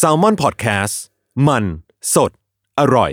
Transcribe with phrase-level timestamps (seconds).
[0.00, 0.94] S a l ม o n PODCAST
[1.48, 1.64] มัน
[2.14, 2.30] สด
[2.80, 3.12] อร่อย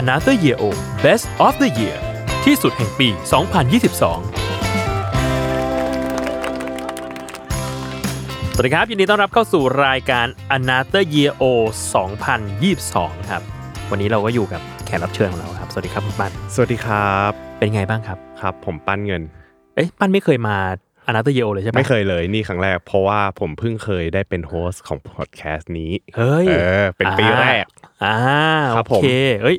[0.00, 0.64] Another Year O
[1.04, 1.96] Best of the Year
[2.44, 3.22] ที่สุดแห่งปี 2022
[8.54, 10.26] สวัสดีครับ ยินดีต้อนรับเข้าสู่รายการ
[10.56, 11.44] Another Year O
[12.22, 13.42] 2022 ครับ
[13.90, 19.22] วันนี้เราก็อยู่กับแขกรับเชิญของเราครับ สวัสดีครับคุณปั้นสวัสดีครับ เป็นไงบ้างครับ ครับ ผมปั้นเงิน
[19.74, 20.56] เอ๊ะปั้นไม่เคยมา
[21.10, 27.64] Another Year Old เลยใช่ไหมไม่เคยเลยนี่ครั้งแรก เพราะว่าผมเพิ่งเคยได้เป็น host ของพอดแคสต์นี้เฮ้ยเออเป็นปีแรก
[28.04, 28.16] อ่า
[28.76, 29.06] ครับโอเค
[29.42, 29.56] เอ้ย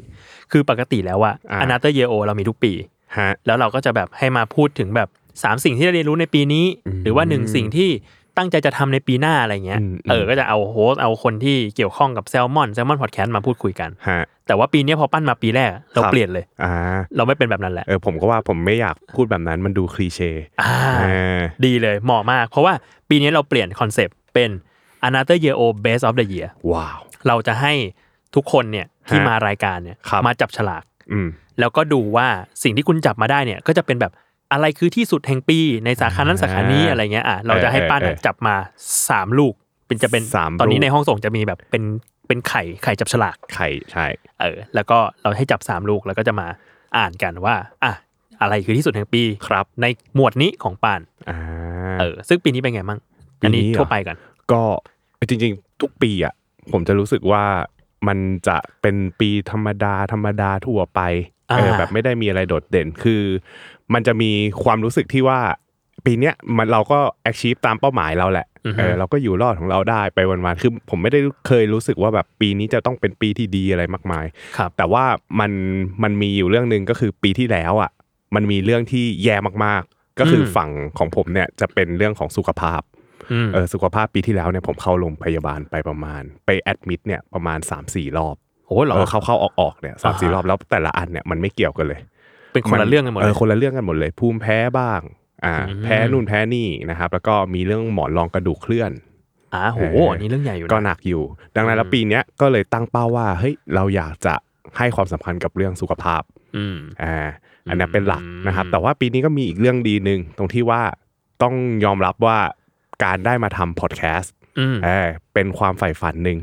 [0.52, 2.74] คือปกติแล้วอะอ่า Another Year Old เรามีทุกปี
[3.18, 5.10] ฮะแล้วเราก็จะแบบให้มาพูดถึงแบบ
[5.44, 7.90] สามสิ่งที่ได้เรียนรู้ในปีนี้อืมหรือว่าหนึ่งสิ่งที่
[8.38, 16.72] ตั้งใจจะทำในปีหน้าอะไรเงี้ยอืมเออ ก็จะเอา host เอาคนที่เกี่ยวข้องกับแซลมอนแซลมอนพอดแคสต์มาพูดคุยกันฮะแต่ว่าปีนี้พอปั้นมาปีแรก เราครับเปลี่ยนเลยอ่า
[17.16, 21.06] เราไม่เป็นแบบนั้นแหละ เออ ผมก็ว่าผมไม่อยากพูดแบบนั้นมันดู cliché อ่าเอ
[21.38, 22.74] อดีเลยเหมาะมาก เพราะว่า
[23.10, 24.50] ปีนี้เราเปลี่ยน concept เป็น
[25.08, 27.74] Another Year Old best of the year wow เราจะให้
[28.36, 31.28] ทุกคนเนี่ยที่ฮะมารายการเนี่ยครับมาจับฉลากอืม
[31.60, 32.28] แล้วก็ดูว่า
[32.64, 34.12] สิ่งที่คุณจับมาได้เนี่ยก็จะเป็นแบบ
[34.54, 38.56] อะไรคือที่สุดแห่งปีในสาขานั้นสาขานี้อะไรเงี้ยอะเราจะให้ปั้นเออเออจับมา
[39.10, 39.54] สามลูก
[39.88, 41.84] เป็นจะเป็นสามตอนนี้ลูกในห้องส่งจะมีแบบเป็น
[42.28, 44.06] เป็นไข่ไข่จับฉลากไข่ใช่
[44.42, 46.48] เออแล้วก็เราให้จับสามลูกแล้วก็จะมา
[46.98, 47.94] อ่านกันว่าอะ
[48.42, 51.38] อะไรคือที่สุดแห่งปีครับ ในหมวดนี้ของปานอ่า
[52.00, 53.00] เออ ซึ่งปีนี้เป็นไงบ้าง
[53.42, 54.16] อันนี้ปีนี้เหรอทั่วไปกัน
[54.52, 54.62] ก็
[55.30, 56.34] จริง ๆ ทุกปีอะ
[56.72, 57.44] ผมจะรู้สึกว่า
[58.08, 61.02] มันจะเป็นปีธรรมดาธรรมดาทั่วไป
[61.58, 63.22] เอออ่าแบบไม่ได้มีอะไรโดดเด่นคือ
[63.94, 64.32] มันจะมี
[64.64, 65.40] ความรู้สึกที่ว่า
[66.06, 67.00] ปีเนี้ยมันเราก็
[67.30, 68.48] achieve ตามเป้าหมายเราแหละ
[68.78, 74.26] เออเราก็อยู่รอดของเราได้ไปวันๆคือผมไม่ได้เคยรู้สึกว่าแบบปีนี้จะต้องเป็นปีที่ดีอะไรมากมาย
[74.58, 75.06] ครับแต่ว่า
[75.40, 75.52] มัน
[76.04, 77.92] มันมีอยู่เรื่องหนึ่งก็คือปีที่แล้วอะ
[78.36, 79.36] มันมีเรื่องที่แย่
[79.66, 82.82] มากๆ ก็คืออมฝั่งของผมเนี่ยจะเป็นเรื่องของสุขภาพ
[83.32, 92.00] อืมเออสุขภาพปีที่แล้วเนี่ยผมเข้าโรงพยาบาลไปประมาณ ไปแอดมิดเนี่ยประมาณ3 4รอบโอ้เหรอเออเข้าเข้าออกออกเนี่ยสามสี่อ่าฮะรอบแล้วแต่ละอันเนี่ยมันไม่เกี่ยวกันเลย
[92.54, 95.00] เป็นคนละเรื่องกันหมดเอเลอยคนละเรื่องกันหมดเลย ภูมิแพ้บ้าง
[95.46, 98.92] อ่าอืมแพ้นู่นแพ้นี่นะครับ แล้วก็มีเรื่องหมอนรองกระดูกเคลื่อน
[99.54, 101.24] อ่าโหเอออัอันนี้เรื่องใหญ่อยู่นะก็หนักอยู่
[101.56, 104.34] ดังนั้นแล้วปีเนี้ยก็เลยตั้งเป้าว่าเฮ้ยเราอยากจะ
[104.78, 106.22] ให้ความสำคัญกับเรื่องสุขภาพ
[106.58, 107.28] อืมอ่า
[107.70, 110.82] อันนั้นเป็นหลักอืมนะครับ แต่ว่าปีนี้ก็มีอีกเรื่องดีหนึ่งตรงที่ว่า
[111.44, 111.56] ต้อง
[111.86, 112.38] ยอมรับว่า
[113.04, 116.40] การได้มาทำพอดแคสต์ อืมเออเป็นความใฝ่ฝันหนึ่ง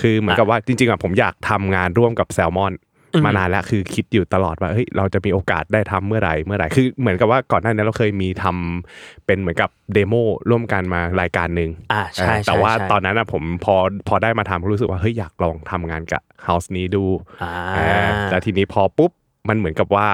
[0.00, 2.74] คือเหมือนกับว่าจริงๆอะผมอยากทำงานร่วมกับแซลมอน
[3.14, 10.14] อืมมานานแล้วคือคิดอยู่ตลอดว่าเฮ้ยเราจะมีโอกาสได้ทำเมื่อไหร่เมื่อไหร่คือเหมือนกับว่าก่อนหน้านี้เราเคยมีทำเป็นเหมือนกับเดโม
[10.50, 13.76] ร่วมกันมารายการหนึ่งอ่าใช่เออใช่แต่ว่าใช่ตอนนั้นอะผมพอ
[14.08, 17.04] พอได้มาทำก็รู้สึกว่าเฮ้ยอยากลองทำงานกับเฮาส์นี้ดู
[17.42, 19.10] อ่าเออแล้วทีนี้พอปุ๊บ
[19.48, 20.06] มันเหมือนกับว่า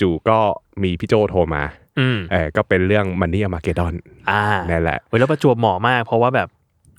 [0.00, 0.38] จู่ๆก็
[0.82, 1.62] มีพี่โจโทรมา
[1.98, 3.94] อืมเออก็เป็นเรื่องมันนี่มาเกดอน
[4.30, 6.48] อ่านั่นแหละเว้ยแล้วประจวบเหมาะมากเพราะว่าแบบ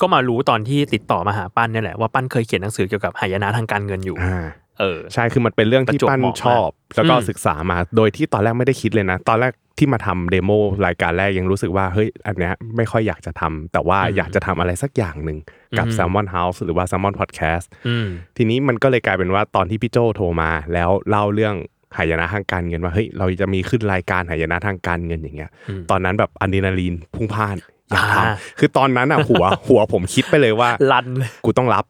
[0.01, 4.45] ก็มารู้ตอนที่ติดต่อมาหาปั้นเนี่ยแหละว่าปั้นเคยเขียนหนังสือเกี่ยวกับหายนะทางการเงินอยู่อ่า
[4.79, 10.51] เออใช่คือมันเป็นเรื่องที่ประจวบปั้นเหมาะชอบ แล้วก็อืมศึกษามาโดยที่ตอนแรกไม่ได้คิดเลยนะ ตอนแรกที่มาทำเดโม
[10.85, 15.37] รายการแรกยังรู้สึกว่าเฮ้ยอันเนี้ยไม่ค่อยอยากจะทำแต่ว่าอยากจะทำอะไรสักอย่างหนึ่ง
[15.77, 18.07] กับอืม Salmon House หรือว่า Salmon Podcast อืม
[18.37, 21.55] ทีนี้มันก็เลยกลายเป็นว่าตอนที่พี่โจโทรมา แล้วเล่าเรื่อง
[21.97, 27.55] หายนะทางการเงินว่าเฮ้ยเราจะมีขึ้นรายการหายนะทางการเงินอย่างเงี้ยอืมตอนนั้นแบบอะดรีนาลีนพุ่งพล่าน
[27.91, 31.85] อยากทอ่าำคือตอนนั้นอะหัวหัวผมคิดไปเลยว่าลันเลยกูต้องรับ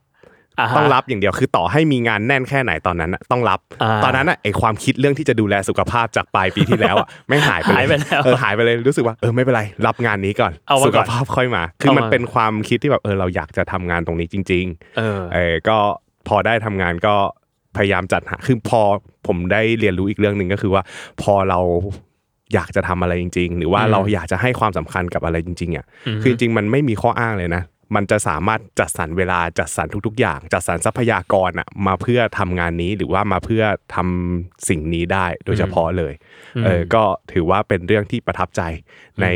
[0.64, 14.66] าฮะต้องรับอย่างเดียวคือต่อให้มีงานแน่นแค่ไหนตอนนั้นน่ะต้องรับอ่าตอนนั้นน่ะไอความคิดเรื่องที่จะดูแลสุขภาพจากปลายปีที่แล้วอะไม่หายไปหายไปแล้วเออหายไปเลยรู้สึกว่าเออไม่เป็นไรรับงานนี้ก่อนเอาไว้สุก่ขอนภาพค่อยมา คือเอามามัมันเป็นความคิดที่แบบเออเราอยากจะทำงานตรงนี้จริง
[14.98, 15.78] เออๆเออก็
[16.28, 17.16] พอได้ทำงานก็
[17.78, 18.82] พยายามจัดหาคือพอ
[19.28, 20.84] ผมได้เรียนรู้อีกเรื่องหนึ่งก็คือว่า
[21.22, 21.60] พอเรา
[22.54, 27.64] อยากจะทำอะไรจริง ๆ หรือว่าอืมเราอยากจะให้ความสำคัญกับอะไรจริงๆอะอืมคือจริงๆมันไม่มีข้ออ้างเลยนะ
[27.96, 33.64] มันจะสามารถจัดสรรเวลาจัดสรรทุก ๆ อย่าง จัดสรรทรัพยากรอะมาเพื่อทำงานนี้หรือว่ามาเพื่อ
[33.96, 36.14] ทำสิ่งนี้ได้โดยเฉพาะเลย
[36.66, 37.04] เออก็
[37.34, 38.62] ถือว่าเป็นเรื่องที่ประทับใจ
[39.22, 39.28] ใน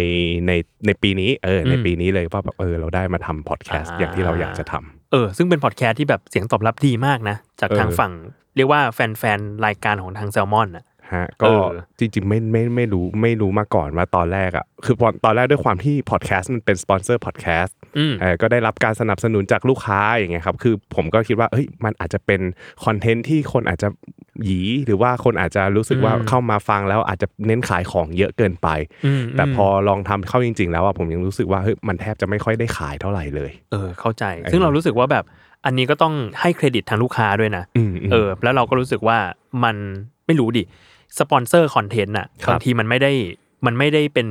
[0.47, 0.51] ใน
[0.85, 8.12] ในปีนี้เออในปีนี้เลยว่าแบบเออเราได้มาทำพอดแคสต์อ่าอย่างที่เราอยากจะทำเออซึ่งเป็นพอดแคสต์ที่แบบเสียงตอบรับดีมากนะ จากทางเออฝั่ง
[8.56, 11.68] เรียกว่าแฟนๆรายการของทางแซลมอนอะ ฮะก็เออ
[12.00, 22.42] จริงๆไม่ไม่ไม่รู้ไม่รู้มาก่อนว่าตอนแรกอะคือตอนตอนแรกด้วยความที่พอดแคสต์มันเป็น sponsored podcast อืมเออก็ได้รับการสนับสนุนจากลูกค้าอย่างเงี้ยครับคือผมก็คิดว่าเฮ้ยมันอาจจะเป็น
[22.86, 23.90] content ที่คนอาจจะ
[24.45, 28.68] ยี้หรือว่าคนอาจจะรู้สึกว่าอืมเข้ามาฟังแล้วอาจจะเน้นขายของเยอะเกินไป
[29.06, 35.25] อืมแต่พอลองทำเข้าจริง ๆ แล้วอะผมยังรู้สึกว่าเฮ้ยมันแทบจะไม่ค่อยได้ขายเท่าไหร่เลย เออเข้าใจ ซึ่งเรารู้สึกว่าแบบ
[35.66, 39.18] อันนี้ก็ต้องให้เครดิตทางลูกค้าด้วยนะอืมอืมเออแล้วเราก็รู้สึกว่า
[39.63, 39.75] มัน
[40.25, 40.63] ไม่รู้ดิ
[41.19, 43.12] sponsored content อะครับบางทีมันไม่ได้
[43.66, 44.28] มันไม่ได้เป็น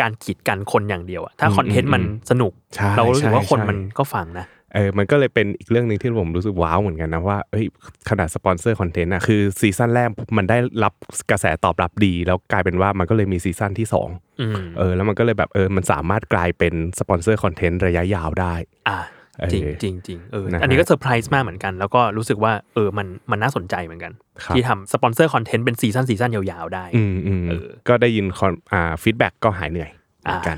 [0.00, 7.64] การกีดกันคนอย่างเดียวอะถ้าอืม content มันอืมสนุกใช่เราก็รู้สึกว่าใช่คนใช่มันก็ฟังนะเออมันก็เลยเป็นอีกเรื่องหนึ่งที่ผมรู้สึก wow เหมือนกันนะว่าเอ้ย
[8.10, 10.94] ขนาด sponsored content อะคือ season แรกมันได้รับ
[11.30, 14.08] กระแสตอบรับดี แล้วกลายเป็นว่ามันก็เลยมี season ที่สอง
[14.40, 18.54] อืมเออแล้วมันก็เลยแบบเออมันสามารถกลายเป็น sponsored content ระยะยาวได้
[18.88, 19.15] อ่าเออ
[19.52, 24.12] จริงจริงจริงเออนะฮะอันนี้ก็เซอร์ไพรส์มากเหมือนกัน แล้วก็รู้สึกว่าเออมันมันน่าสนใจเหมือนกัน
[24.44, 29.90] ครับที่ทำ sponsored content เป็น season season ยาวๆได้อืมอืมเออก็ได้ยินคอนอ่า feedback ก็หายเหนื่อย
[30.22, 30.56] เหมือนกัน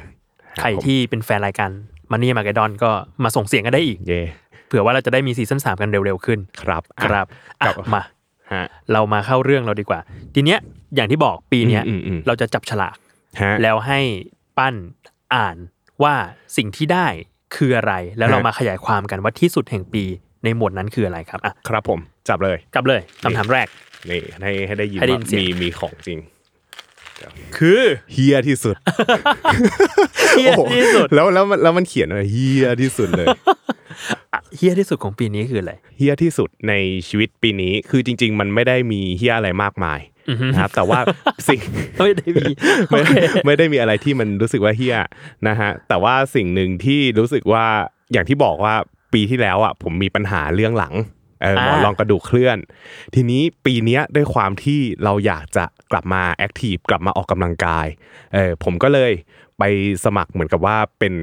[0.60, 1.70] ใครที่เป็นแฟนรายการ
[2.10, 2.90] มันนี่มาเกดอนก็
[3.24, 4.20] มาส่งเสียงกันได้อีกเย่
[4.66, 7.26] เผื่อว่าเราจะได้มีซีซั่นสามกันเร็วๆขึ้น ครับอะครับ
[7.60, 8.02] อะกลับมา
[8.52, 10.00] ฮะเรามาเข้าเรื่องเราดีกว่า
[10.34, 10.58] ทีเนี้ย
[10.94, 12.96] อย่างที่บอกปีเนี้ยอืมอืมอืมเราจะจับฉลาก
[13.42, 14.00] ฮะแล้วให้
[14.58, 14.74] ปั้น
[15.34, 15.56] อ่าน
[16.02, 16.14] ว่า
[16.56, 17.06] สิ่งที่ได้
[17.54, 20.04] คืออะไร แล้วเราฮะมาขยายความกันว่าที่สุดแห่งปี
[20.44, 23.66] ในหมวดนั้นคืออะไรครับอะครับผมจับเลยกลับเลยคำถามแรก
[24.10, 26.18] นี่ให้ให้ได้ยินให้ได้ยิว่านเสียงมีมีของจริง
[27.58, 28.76] คือเฮียที่สุด
[30.30, 33.26] เฮียโอ้โหที่สุดแล้วแล้วมันแล้วมันเขียนว่าเฮียที่สุดเลย
[34.56, 36.74] เฮียที่สุดของปีนี้คืออะไรเฮียที่สุดใน
[37.08, 40.00] ชีวิตปีนี้คือจริง ๆ มันไม่ได้มีเฮียอะไรมากมาย
[40.52, 41.00] นะครับแต่ว่า
[41.48, 41.60] สิ่ง
[41.96, 42.44] ไม่ได้มี
[42.88, 43.12] โอไม่เค
[43.46, 44.98] ไม่ได้มีอะไรที่มันรู้สึกว่าเฮีย
[45.48, 47.66] นะฮะแต่ว่าสิ่งหนึ่งที่รู้สึกว่า
[48.12, 48.74] อย่างที่บอกว่า
[49.12, 50.94] ปีที่แล้วอะผมมีปัญหาเรื่องหลัง
[51.42, 52.58] เออหมอนอ่ารองกระดูกเคลื่อน
[53.14, 57.86] ทีนี้ปีเนี้ยด้วยความที่เราอยากจะกลับมาแอคทีฟกลับมาออกกำลังกาย
[58.34, 59.12] เออผมก็เลย
[59.58, 59.62] ไป
[60.04, 61.14] สมัครเหมือนกับว่าเป็น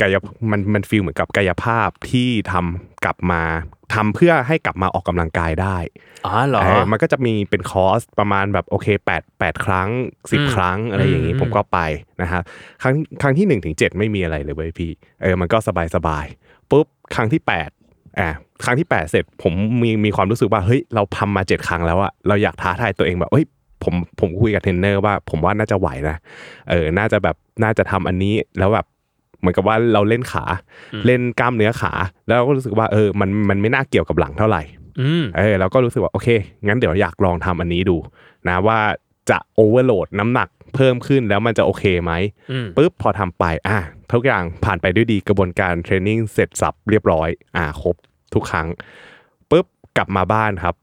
[0.00, 0.14] กาย
[0.50, 3.42] มันมันฟีลเหมือนกับกายภาพที่ทำกลับมา
[3.94, 5.76] ทำเพื่อให้กลับมาออกกำลังกายได้
[6.26, 9.88] อ๋อเหรอเออมันก็จะมีเป็นคอร์สประมาณแบบโอเคแปดแปดครั้ง
[10.32, 11.78] สิบอืมครั้งอะไรอย่างนี้อืมผมก็ไป
[12.22, 12.42] นะฮะ
[12.82, 14.90] ครั้งครั้งที่หนึ่งถึงเจ็ดไม่มีอะไรเลยเว้ยพี่
[15.22, 16.26] เออมันก็สบายสบาย
[16.70, 17.70] ปุ๊บครั้งที่แปด
[18.18, 18.28] อ่า
[18.64, 19.52] ครั้งที่แปดเสร็จผม
[19.82, 23.46] มีมีความรู้สึกว่าเฮ้ยเราทำมาเจ็ดครั้งแล้วอะเราอยากท้าทายตัวเองแบบเฮ้ย
[23.84, 26.16] ผมผมคุยกับเทรนเนอร์ว่าผมว่าน่าจะไหวนะ
[26.70, 28.86] เออน่าจะแบบน่าจะทำอันนี้แล้วแบบ
[29.40, 30.44] เหมือนกับว่าเราเล่นขา
[31.06, 31.92] เล่นกล้ามเนื้อขา
[32.26, 34.62] แล้วก็รู้สึกว่าเออมันมันไม่น่าเกี่ยวกับหลังเท่าไหร่
[35.00, 36.28] อืมเออเราก็รู้สึกว่าโอเค
[36.66, 37.96] งั้นเดี๋ยวอยากลองทำอันนี้ดู
[38.48, 38.78] นะว่า
[39.30, 42.12] จะ overload น้ำหนักเพิ่มขึ้นแล้วมันจะโอเคไหม
[42.50, 43.78] อืมปุ๊บพอทำไปอะ
[44.12, 47.96] ทุกอย่างผ่านไปด้วยดีกระบวนการเทรนนิ่งเสร็จสับเรียบร้อย อ่าครบ
[48.34, 48.66] ทุกครั้ง
[49.50, 49.66] ปุ๊บ
[49.96, 50.74] กลับมาบ้านครับ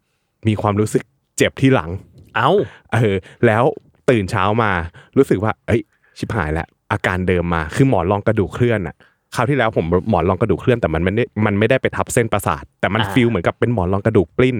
[0.47, 1.03] มีความรู้สึก
[1.37, 1.89] เจ็บที่หลัง
[2.35, 2.49] เอ้า
[2.93, 3.15] เออ
[3.45, 3.63] แล้ว
[4.09, 4.71] ตื่นเช้ามา
[5.17, 5.81] รู้สึกว่า เอ้ย
[6.17, 8.95] ชิบหายแล้วอาการเดิมมาคือหมอนรองกระดูกเคลื่อนอะ
[9.35, 14.57] คราวที่แล้วผมหมอนรองกระดูกเคลื่อนแต่มันไม่ได้มันไม่ได้ไปทับเส้นประสาท แต่มันอ่าฟีลเหมือนกับเป็นหมอนรองกระดูกปลิ้น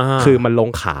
[0.00, 0.96] อ่าคือมันลงขา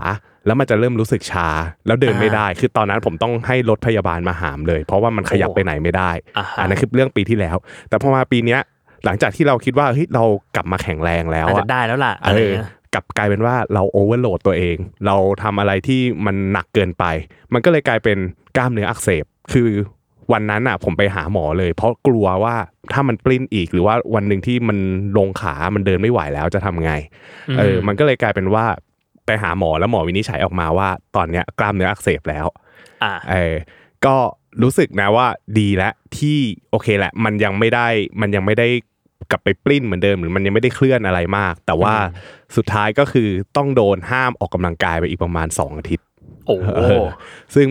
[0.46, 1.48] แล้วมันจะเริ่มรู้สึกชา
[1.86, 7.56] แล้วเดินไม่ได้ คือตอนนั้นผมต้องให้รถพยาบาลมาหามเลย เพราะว่ามันขยับโอ้ไปไหนไม่ได้อ่าฮะอันนั้นคือเรื่องปีที่แล้ว
[7.88, 8.60] แต่พอมาปีเนี้ย
[9.04, 10.24] หลังจากที่เราคิดว่าเฮ้ยเรา
[10.56, 14.76] กลับมาแข็งแรงแล้วอาจอะจะได้แล้วล่ะอะเอไรอเงี้ย กลับกลายเป็นว่าเราโอเวอร์โหลดตัวเอง
[15.06, 17.04] เราทำอะไรที่มันหนักเกินไป
[17.52, 18.18] มันก็เลยกลายเป็น
[18.56, 19.70] กล้ามเนื้ออักเสบ คือ
[20.32, 22.56] วันนั้นอะผมไปหาหมอเลย เพราะกลัวว่า
[22.92, 24.78] ถ้ามันปลิ้นอีกหรือว่าวันหนึ่งที่มัน
[25.18, 26.92] ลงขา มันเดินไม่ไหวแล้วจะทำไง
[27.58, 28.64] เออ มันก็เลยกลายเป็นว่า
[29.26, 32.46] ไปหาหมอแล้วหมอวินิจฉัยออกมาว่า ตอนเนี้ยกล้ามเนื้ออักเสบแล้ว
[33.02, 33.54] อ่า เออ
[34.06, 34.16] ก็
[34.62, 35.26] รู้สึกนะว่า
[35.58, 36.38] ดีแล้วที่
[36.70, 37.88] โอเคแหละ มันยังไม่ได้
[38.20, 38.68] มันยังไม่ได้
[39.30, 41.94] กลับไปปลิ้นเหมือนเดิมหรือมันยังไม่ได้เคลื่อนอะไรมาก แต่ว่า
[42.56, 46.06] สุดท้ายก็คือต้องโดนห้ามออกกำลังกายไปอีกประมาณ 2 อาทิตย์
[46.46, 47.04] โอ้โหเออ
[47.54, 47.66] ซึ่ง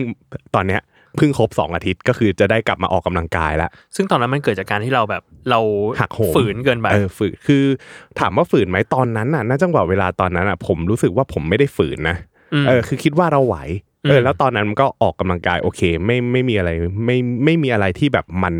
[0.54, 0.82] ตอนเนี้ย
[1.16, 5.60] เพิ่งครบ 2 อาทิตย์ก็คือจะได้กลับมาออกกำลังกายแล้ว ซึ่งตอนนั้นมันเกิดจากการที่เราแบบเรา
[6.00, 7.64] หักโหมฝืนเกินไปเออฝืนคือ
[8.20, 12.16] ถามว่าฝืนไหมตอนนั้นน่ะณจังหวะเวลาตอนนั้นอะ ผมรู้สึกว่าผมไม่ได้ฝืนนะ
[12.62, 13.56] มเออคือคิดว่าเราไหว
[14.02, 16.70] เออือมแล้วตอนนั้นมันก็ออกกำลังกายโอเค ไม่ไม่มีอะไร
[17.06, 18.54] ไม่ไม่มีอะไรที่แบบมัน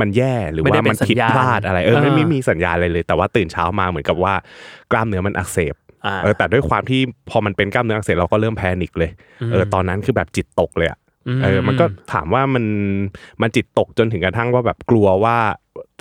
[0.00, 4.34] มันแย่หรือไม่ได้ว่าเป็นมันผิดสัญญาณพลาดอะไรเออไม่เออไม่มีสัญญาณอะไรเลย แต่ว่าตื่นเช้ามาเหมือนกับว่า
[4.90, 5.74] กล้ามเนื้อมันอักเสบ
[6.06, 9.10] อ่าเออแต่ด้วยความที่พอมันเป็นกล้ามเนื้ออักเสบเราก็เริ่มแพนิคเลย
[9.52, 10.98] เออตอนนั้นคือแบบจิตตกเลยอะ
[11.44, 12.64] เออมันก็ถามว่ามัน
[13.42, 15.36] มันจิตตกจนถึงกระทั่งว่าแบบกลัวว่า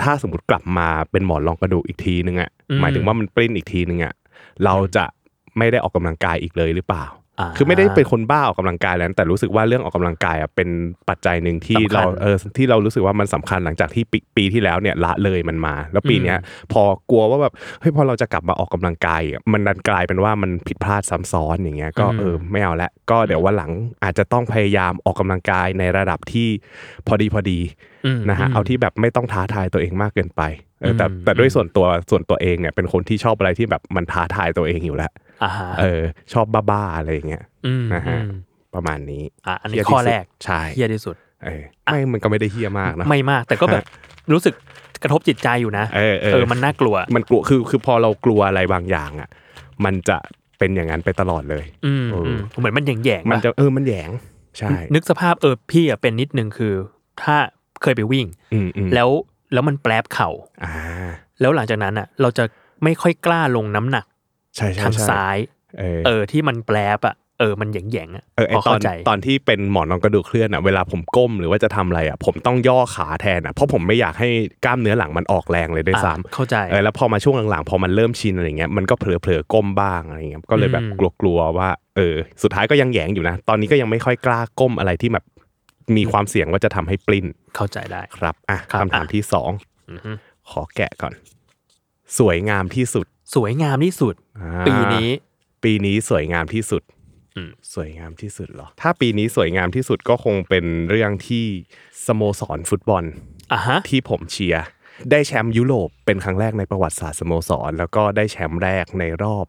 [0.01, 4.13] ถ้าสมมติกลับมาเป็นหมอนรองกระดูกอีกทีนึงอะอืมหมายถึงว่ามันปริ้นอีกทีนึงอะ
[4.65, 5.05] เราจะ
[5.57, 10.69] ไม่ได้ออกกำลังกายอีกเลยหรือเปล่าอ่า คือไม่ได้เป็นคนบ้าออกกำลังกายแล้วแต่รู้สึกว่าเรื่องออกกำลังกายอะเป็น
[11.09, 16.37] ปัจจัยหนึ่งที่สำคัญเราเออที่เรารู้สึกว่ามันสำคัญหลังจากที่ปีปีที่แล้วเนี่ยละเลยมันมา แล้วปีเนี้ย
[16.73, 23.71] พอกลัวว่าแบบเฮ้ยพอเราจะกลับมาออกกำลังกายอะมันดันกลายเป็นว่ามันผิดพลาดซ้ำซ้อนอย่างเงี้ยก็เออไม่เอาละก็เดี๋ยววันหลัง
[24.03, 26.47] อาจจะต้องพยายามออกกำลังกายในระดับที่
[27.07, 27.59] พอดีพอดี
[28.05, 30.41] อืมนะฮะอืมเอาที่แบบไม่ต้องท้าทายตัวเองมากเกินไป
[30.81, 35.28] เออแต่อืมแต่ด้วยส่วนตัวส่วนตัวเองเนี่ยเป็นคนที่ชอบอะไรที่แบบมันท้าทายตัวเองอยู่แล้วอ่าฮะ
[35.79, 36.01] เออ
[36.33, 38.29] ชอบบ้าๆอะไรอย่างเงี้ยอืมนะฮะอืม
[38.75, 41.15] ประมาณนี้อะอันนี้เหี้ยข้อที่สุดแรกใช่เฮี้ยที่สุด
[41.45, 43.83] เออไม่มันก็ไม่ได้เฮี้ยมากนะไม่มาก แต่ก็แบบ
[44.33, 44.53] รู้สึก
[45.03, 49.29] กระทบจิตใจอยู่นะเออเออมันน่ากลัว มันกลัวคือคือพอเรากลัวอะไรบางอย่างอะ
[49.85, 50.17] มันจะ
[50.59, 54.09] เป็นอย่างนั้นไปตลอดเลย อืมเอออืมเหมือนมันแยงๆมันปะจะเออมันแหยง
[54.57, 56.73] ใช่ นึกสภาพเออพี่อะเป็นนิดนึงคือ
[57.23, 57.35] ถ้า
[57.81, 59.09] เคยไปวิ่งอืมอืมแล้ว
[59.53, 60.29] แล้วมันแปรบเข่า
[60.63, 60.73] อ่า
[61.41, 62.43] แล้วหลังจากนั้นอะ เราจะ
[62.83, 64.05] ไม่ค่อยกล้าลงน้ำหนัก
[64.55, 65.37] ใช่ใช่ทางใช่ซ้าย
[65.79, 74.29] เออเออที่มันแปรบอะเออมันแยงๆอะเออไอพอตอเข้านใจตอนที่เป็นหมอนรองกระดูกเคลื่อนอะเวลาผมก้มหรือว่าจะทำอะไรอะผมต้องย่อขาแทนอะเพราะผมไม่อยากให้
[74.65, 85.25] กล้ามเนื้อหลังมันออกแรงเลยด้วยอะซ้ำเข้าใจเออแล้วพอมาช่วงหลังๆพอมันเริ่มชินอะไรเงี้ยมันก็เผลอๆก้มบ้างอะไรเงี้ยก็เลยแบบอืมกลัวๆว่าเออสุดท้ายก็ยังแหยงอยู่นะ ตอนนี้ก็ยังไม่ค่อยกล้าก้มอะไรที่แบบ
[85.97, 87.25] มีความเสี่ยงว่าจะทำให้ปลิ้น
[87.55, 89.51] เข้าใจได้ครับอะครับคำถามอะที่สอง
[89.91, 90.11] อือฮึ
[90.49, 91.13] ขอแกะก่อน
[92.17, 95.09] สวยงามที่สุด สวยงามที่สุดอ่าปีนี้
[95.63, 96.83] ปีนี้สวยงามที่สุด
[97.35, 101.45] อืมสวยงามที่สุดเหรอ ถ้าปีนี้สวยงามที่สุดก็คงเป็นเรื่องที่
[102.05, 103.03] สโมสรฟุตบอล
[103.53, 104.65] อะฮะที่ผมเชียร์
[105.11, 109.45] ได้แชมป์ยุโรปเป็นครั้งแรกในประวัติศาสตร์สโมสร แล้วก็ได้แชมป์แรกในรอบ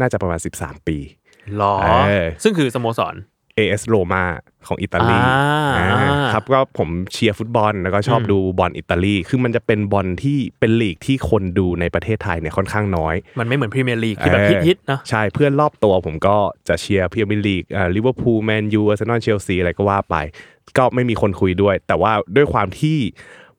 [0.00, 0.98] น่าจะประมาณ 13 ปี
[1.56, 1.88] หรอเอ
[2.24, 3.14] อซึ่งคือสโมสร
[3.58, 4.24] AS Roma
[4.66, 5.20] ของอิตาลี
[5.76, 16.36] อ่าอ่าครับก็ผมเชียร์ฟุตบอลแล้วก็ชอบอืมดูบอลอิตาลี คือมันจะเป็นบอลที่เป็นลีกที่คนดูในประเทศไทยเนี่ยค่อนข้างน้อย มันไม่เหมือนพรีเมียร์ลีกที่แบบเออฮิตๆเนอะใช่เพื่อนรอบตัวผมก็
[16.68, 20.16] จะเชียร์พรีเมียร์ลีกอ่าลิเวอร์พูลแมนยูอาร์เซนอลเชลซีอะไรก็ว่าไป
[20.78, 22.98] ก็ไม่มีคนคุยด้วย แต่ว่าด้วยความที่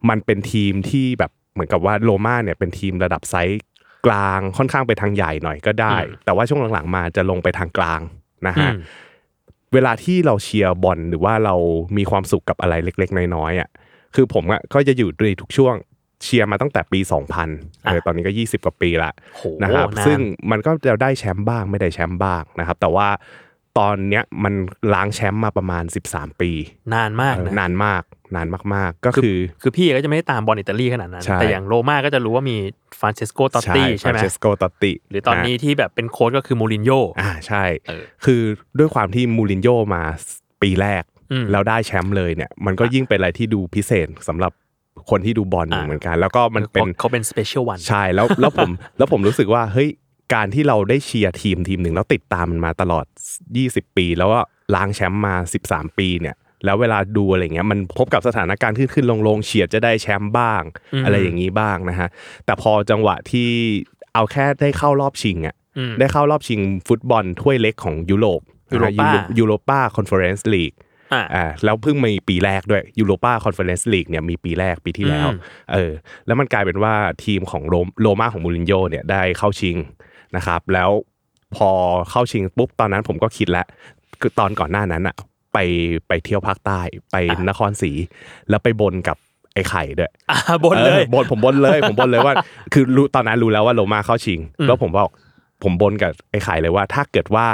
[0.10, 3.62] มันเป็นทีมที่แบบเหมือนกับว่าโรม่าเนี่ยเป็นทีมระดับไซส์
[4.06, 8.02] กลางค่อนข้างไปทางใหญ่หน่อยก็ได้อืมแต่ว่าช่วงหลังๆมาจะลงไปทางกลาง
[8.48, 8.76] นะอืฮะม
[9.74, 11.56] เวลาที่เราเชียร์บอลหรือว่าเรา
[11.98, 13.70] มีความสุขกับอะไรเล็ก ๆ น้อยๆอะ
[14.16, 15.76] คือผมอะก็จะอยู่ในทุกช่วง
[16.24, 17.00] เชียร์มาตั้งแต่ปี
[17.42, 20.20] 2000เออตอนนี้ก็ 20 กว่าปีละโหนะครับนานซึ่ง
[20.52, 23.08] มันก็จะได้แชมป์บ้างไม่ได้แชมป์บ้างนะครับ แต่ว่า
[23.78, 24.54] ตอนเนี้ยมัน
[24.94, 26.52] ล้างแชมป์มาประมาณ 13 ปี
[26.94, 28.04] นานมากเออนะนานมาก
[28.36, 32.58] นานมากๆ ก็คือ คือพี่ก็จะไม่ได้ตามบอลอิตาลีขนาดนั้นใช่แต่อย่างโรม่าก็จะรู้ว่ามี
[33.00, 38.42] ฟรานเชสโกต็อตติใช่ไหมเชสโกต็อตติหรือตอนนี้ที่แบบเป็นโค้ชก็คือมูรินโญ่อ่าใช่เออคือ
[38.80, 40.02] ด้วยความที่มูรินโญ่มา
[40.62, 44.52] ปีแรกอืมแล้วได้แชมป์เลยเนี่ย มันก็ยิ่งเป็นอะไรที่ดูพิเศษสำหรับ
[45.10, 49.90] คนที่ดูบอลอ่าเหมือนกัน แล้วก็มันเป็นเขาเป็น Special One ใช่แล้วแล้วผมแล้วผมรู้สึกว่าเฮ้ย
[50.34, 53.06] การที่เราได้เชียร์ทีมทีมหนึ่งแล้วติดตามมันมาตลอด
[53.52, 54.40] 20 ปี แล้วก็
[54.76, 55.36] ร้างแชมป์มา
[55.68, 60.62] 13 ปีเนี่ย แล้วเวลาดูอะไรเงี้ยมันพบกับสถานการณ์ขึ้นขึ้นลงลงเฉียดจะได้แชมป์บ้าง
[60.94, 62.10] อืมอะไรอย่างนี้บ้างนะฮะ
[62.46, 63.50] แต่พอจังหวะที่
[64.14, 68.42] เอาแค่ได้เข้ารอบชิงอะอืมได้เข้ารอบชิงฟุตบอลถ้วยเล็กของยุโรป
[68.74, 70.74] ยูโรป้ายูโรป้าคอนเฟอเรนซ์ลีก
[71.14, 75.40] อ่าอ่าแล้วเพิ่งมีปีแรกด้วยยูโรป้าคอนเฟอเรนซ์ลีกเนี่ยมีปีแรกปีที่แล้วอืม
[75.74, 75.94] เออ
[76.26, 76.94] แล้วมันกลายเป็นว่า
[77.26, 79.78] ทีมของโรมโรม่าของมูรินโญ่เนี่ยได้เข้าชิง
[80.36, 80.90] นะครับ แล้ว
[81.56, 81.70] พอ
[82.10, 83.66] เข้าชิงปุ๊บตอนนั้นผมก็คิดแล้ว
[84.22, 85.16] คือตอนก่อนหน้านั้นอะ
[85.54, 85.58] ไป
[86.08, 86.80] ไปเที่ยวภาคใต้
[87.12, 87.16] ไป
[87.50, 87.92] นครศรี
[88.50, 89.18] แล้วไปบนกับ
[89.54, 92.34] ไอ้ไข่ด้วยอ่าบนเลยออบนผมบนเลยผมบนเลยว่า
[92.74, 95.10] คือรู้ตอนนั้นรู้แล้วว่าโรม่าเข้าชิงอืมแล้วผมบอก
[95.64, 97.48] ผมบนกับไอ้ไข่เลยว่า ถ้าเกิดว่า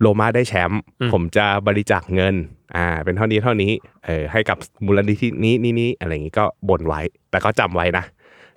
[0.00, 2.34] โรม่าได้แชมป์อืมผมจะบริจาคเงิน
[2.76, 3.70] อ่าเป็นเท่านี้เท่านี้
[4.06, 8.04] เออให้กับมูลนิธินี้นี้นี้อะไรอย่างนี้ก็บนไว้ แต่ก็จำไว้นะ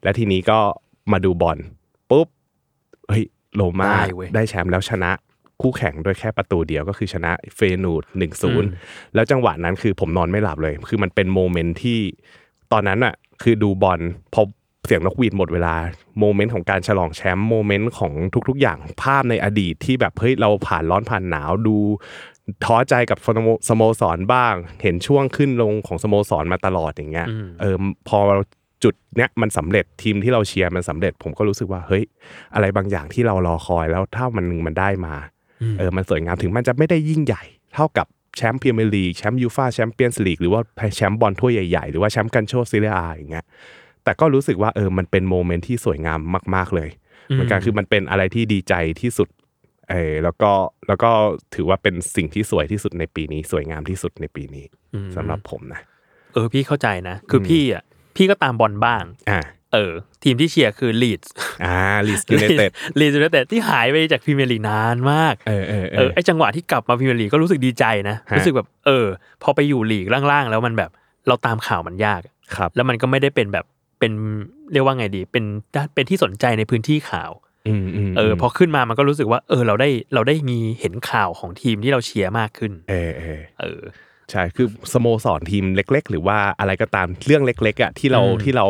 [0.04, 0.60] แล้วทีนี้ก็
[1.12, 1.58] มาดูบอล
[2.10, 2.28] ปุ๊บ
[3.10, 3.24] เฮ้ย
[3.56, 5.12] โรม่าได้เว้ยได้แชมป์แล้วชนะ
[5.62, 12.00] คู่แข่งด้วยแค่ประตูเดียวก็คือชนะเฟเยนูร์ดหนึ่งศูนย์อืมแล้วจังหวะนั้นคือผมนอนไม่หลับเลย คือมันเป็น moment ที่
[12.72, 14.00] ตอนนั้นอะคือดูบอล
[14.34, 14.42] พอ
[14.86, 15.76] เสียงนกหวีดหมดเวลา
[16.20, 18.14] moment ของการฉลองแชมป์ moment ของ
[18.50, 21.78] ทุก ๆ อย่างภาพในอดีตที่แบบเฮ้ยเราผ่านร้อนผ่านหนาวดู
[22.66, 24.54] ท้อใจกับสโมสโมสรบ้าง
[24.84, 27.76] เห็นช่วงขึ้นลงของสโมสรมาตลอดอย่างเงี้ยอืมเออ
[28.08, 28.20] พอ
[28.84, 32.04] จุดเนี้ยมันสำเร็จทีมที่เราเชียร์มันสำเร็จ ผมก็รู้สึกว่าเฮ้ย
[32.54, 35.16] อะไรบางอย่างที่เรารอคอยแล้วถ้ามันหนึ่งมันได้มา
[35.62, 37.44] อืมเออมันสวยงามถึงมันจะไม่ได้ยิ่งใหญ่
[37.76, 38.08] เท่ากับ
[38.38, 40.62] แชมป์พรีเมียร์ลีกแชมป์ยูฟาแชมเปี้ยนส์ลีกหรือว่า
[40.96, 43.46] แชมป์บอลถ้วยใหญ่ๆ หรือว่าแชมป์กัลโช่เซเรียอาอย่างเงี้ย
[44.04, 46.20] แต่ก็รู้สึกว่าเออมันเป็น moment ที่สวยงาม
[46.56, 46.90] มาก ๆเลย
[47.30, 49.28] เหมือนกันคือมันเป็นอะไรที่ดีใจที่สุด
[49.92, 50.52] เออแล้วก็
[50.88, 51.12] แล้วก็
[51.56, 55.82] ถือว่าเป็นสิ่งที่สวยที่สุดในปีนี้ สวยงามที่สุดในปีนี้อืมสำหรับผมนะ
[56.34, 57.84] เออพี่เข้าใจนะ คืออมพี่อะ
[58.16, 59.42] พี่ก็ตามบอลบ้างอ่า
[59.74, 61.32] เออ ทีมที่เชียร์คือลีดส์
[61.64, 61.76] อ่า
[62.08, 69.06] ลีดส์ยูไนเต็ดลีดส์ยูไนเต็ดที่หายไปจากพรีเมียร์ลีกนานมากเออเออเอเอออไอจังหวะที่กลับมาพรีเมียร์ลีกก็รู้สึกดีใจนะฮะรู้สึกแบบเออ
[69.44, 70.90] พอไปอยู่ลีกล่างๆ แล้วมันแบบ
[71.28, 72.22] เราตามข่าวมันยาก
[72.56, 73.66] ครับ แล้วมันก็ไม่ได้เป็นแบบ
[74.00, 74.12] เป็น
[74.72, 75.46] เรียกว่าไงดี เป็น
[75.94, 77.32] เป็นที่สนใจในพื้นที่ข่าว
[77.68, 83.82] อืมอืมเออพอขึ้นมามันก็รู้สึกว่า เออเราได้เราได้มีเห็นข่าวของทีมที่เราเชียร์มากขึ้น เออเออเออ
[84.32, 88.66] ใช่คือสโมสรทีมเล็ก ๆ หรือว่าอะไรก็ตามเรื่องเล็กๆอะที่เราอืมที่เรา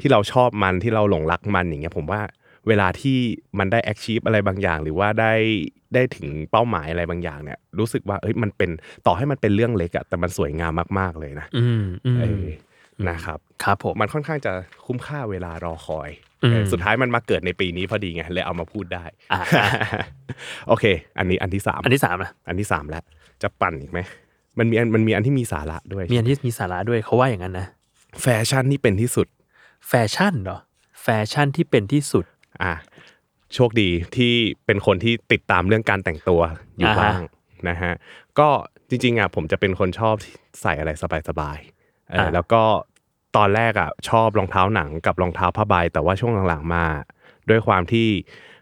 [0.00, 2.20] ที่เราชอบมันที่เราหลงรักมันอย่างเงี้ยผมว่า
[2.68, 3.18] เวลาที่
[3.58, 5.32] มันได้ achieve อะไรบางอย่าง หรือว่าได้
[5.94, 8.70] ได้ถึงเป้าหมายอะไรบางอย่างเนี่ย รู้สึกว่าเอ้ยมันเป็น
[9.06, 12.44] ต่อให้มันเป็นเรื่องเล็กอะแต่มันสวยงามมาก ๆเลยนะอืมอืมเออ
[13.08, 14.52] นะครับครับผมมันค่อนข้างจะ
[14.86, 16.10] คุ้มค่าเวลารอคอย
[16.42, 19.68] อืมเออสุดท้ายมันมาเกิดในปีนี้พอดีไงเลยเอามาพูดได้อ่าอ่า
[20.68, 20.84] โอเค
[21.18, 23.04] อันนี้อันที่สามอันที่สามนะอันที่สามแล้ว
[23.42, 24.00] จะปั่นอีกไหม
[24.58, 27.66] มันมีอันมันมีอันที่มีสาระด้วย มีอันที่มีสาระด้วยเขาว่าอย่างนั้นนะ
[28.22, 29.26] แฟชั่นที่เป็นที่สุด
[29.88, 30.58] แฟชั่นเหรอ
[31.02, 32.24] แฟชั่นที่เป็นที่สุด
[32.62, 32.74] อะ
[33.54, 34.32] โชคดีที่
[34.66, 36.40] เป็นคนที่ติดตามเรื่องการแต่งตัว
[36.78, 37.20] อยู่อ่าฮะบ้าง
[37.68, 37.92] นะฮะ
[38.38, 38.48] ก็
[38.88, 40.14] จริงๆอะผมจะเป็นคนชอบ
[40.62, 40.90] ใส่อะไร
[41.28, 42.62] สบายๆเออแล้วก็
[43.36, 46.84] ตอนแรกอะชอบรองเท้าหนังกับรองเท้าผ้าใบ แต่ว่าช่วงหลังๆมา
[47.50, 48.08] ด้วยความที่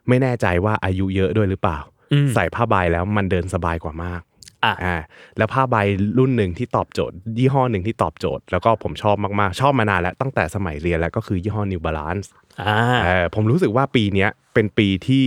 [0.09, 1.79] ไม่แน่ใจว่าอายุเยอะด้วยหรือเปล่า
[2.13, 4.23] อืมใส่ผ้าใบแล้วมันเดินสบายกว่ามาก
[4.65, 4.97] อะอ่า
[5.39, 5.77] แล้วผ้าใบ
[6.19, 12.27] รุ่นหนึ่งที่ตอบโจทย์ ยี่ห้อหนึ่งที่ตอบโจทย์ แล้วก็ผมชอบมากๆ ชอบมานานแล้วตั้งแต่สมัยเรียนแล้วก็คือยี่ห้อ New Balance
[12.63, 15.25] อ่าเออผมรู้สึกว่าปีเนี้ยเป็นปีที่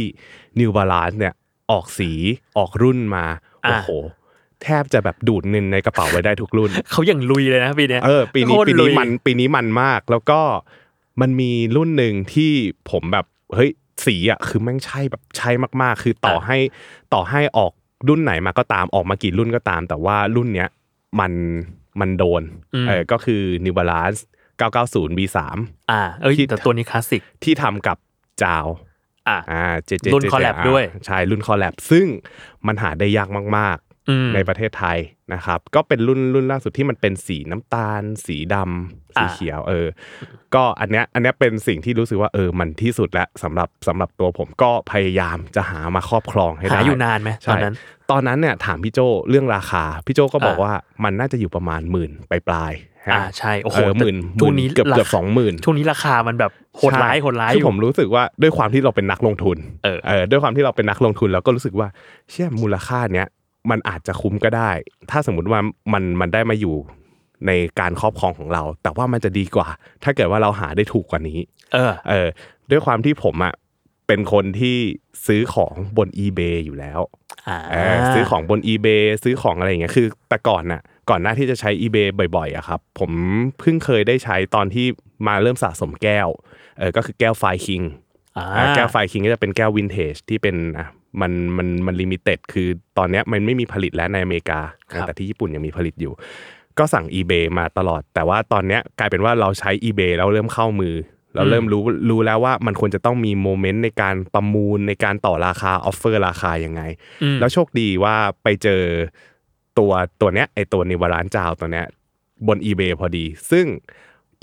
[0.60, 1.34] New Balance เนี่ย
[1.72, 2.12] ออกสี
[2.58, 3.26] ออกรุ่นมา
[3.66, 3.92] อ่าโอ้โห
[4.64, 10.42] แทบจะแบบดูดเงินในกระเป๋าไว้ได้ทุกรุ่น เขาอย่างลุยเลยนะปีเนี้ยเออปีนี้โคตรปีลุนี้ยมันปีนี้มันมาก แล้วก็
[11.22, 12.52] มันมีรุ่นหนึ่งที่
[12.92, 13.26] ผมแบบ
[13.56, 13.72] เฮ้ย
[14.06, 15.50] สีอะคือแม่งใช่แบบใช่
[15.82, 16.58] มากๆ คือต่อให้
[17.14, 17.72] ต่อให้ออก
[18.08, 20.70] รุ่นไหนมาก็ตามออกมากี่รุ่นก็ตาม แต่ว่ารุ่นเนี้ย
[21.20, 21.34] มัน
[22.00, 22.42] มันโดน
[22.74, 24.20] อืมเออก็คือ New Balance
[24.60, 25.38] 990 V3
[25.92, 27.98] อ่าเอ้ยที่แต่ตัวนี้คลาสสิกที่ทำกับ
[28.44, 28.66] จาว
[29.28, 32.06] อ่าอ่าเจเจรุ่น collab ด้วยใช่รุ่นคอลแลบซึ่ง
[32.68, 33.85] มันหาได้ยากมากอืมๆ
[34.36, 34.98] ในประเทศไทย
[35.34, 39.88] นะครับ ก็เป็นรุ่นรุ่นล่าสุดที่มันเป็นสีน้ำตาล สีดำสีอ่าเขียว เออ
[40.56, 47.76] ก็อันเนี้ยอันเนี้ยเป็นสิ่งที่รู้สึกว่าเออมันที่สุดแล้วสำหรับสำหรับตัวผมก็พยายามจะหามาครอบครองให้หาได้อยู่นานไหมตใช่อนนั้น
[48.12, 61.88] ตอนนั้นเนี่ยถามพี่โจเรื่องราคาพี่โจก็บอกอ่าว่ามันน่าจะอยู่ประมาณหมื่นไปปลายๆอ่าฮะใช่โอ้โหเออหมื่นช่วงนี้เกือบเกือบราคาสองหมื่นช่วงนี้ราคามันแบบโหดร้ายใช่โหดร้ายคืออยู่ผมรู้สึกว่าด้วยความที่เราเป็นนักลงทุนเออเออด้วยความที่เราเป็นนักลงทุนเราก็รู้สึกว่า
[62.32, 63.28] เชื่อมูลค่าเนี้ย
[63.72, 64.72] มันอาจจะคุ้มก็ได้
[65.12, 65.60] ถ้าสมมุติว่า
[65.94, 66.76] มันมันได้มาอยู่
[67.48, 69.68] ในการครอบครองของเรา แต่ว่ามันจะดีกว่า
[70.04, 71.40] ถ้าเกิดว่าเราหาได้ถูกกว่านี้
[71.74, 72.28] เออ เออ
[72.72, 73.54] ด้วยความที่ผมอะ
[74.08, 74.78] เป็นคนที่
[75.28, 77.00] ซื้อของบน eBay อยู่แล้ว
[77.48, 83.12] อ่าเออซื้อของบน eBay ซื้อของอะไรอย่างเงี้ยคือ แต่ก่อนน่ะ ก่อนหน้าที่จะใช้ eBay บ่อยๆอะครับ ผม
[83.60, 84.86] เพิ่งเคยได้ใช้ตอนที่
[85.28, 86.28] มาเริ่มสะสมแก้ว
[86.78, 87.82] เออก็คือแก้วไฟคิง
[88.38, 90.88] อ่าอ่าแก้วไฟคิงก็จะเป็นแก้ววินเทจที่เป็นอะ
[91.22, 94.60] มันมันมัน limited คือตอนเนี้ยมันไม่มีผลิตแล้วในอเมริกา
[94.92, 96.14] ครับแต่ที่ญี่ปุ่นยังมีผลิตอยู่
[96.78, 100.96] ก็สั่ง eBay มาตลอด แต่ว่าตอนเนี้ยกลายเป็นว่าเราใช้ eBay แล้วเริ่มเข้ามือ
[101.36, 106.82] เราเริ่มรู้รู้แล้วว่ามันควรจะต้องมี moment ในการประมูลในการต่อราคา offer ราคายังไง
[107.24, 108.82] อืมแล้วโชคดีว่าไปเจอ
[109.78, 111.86] ตัวตัวเนี้ยไอตัวนิวบาลานซ์จาวด์ตัวเนี้ย
[112.48, 113.66] บน eBay พอดี ซึ่ง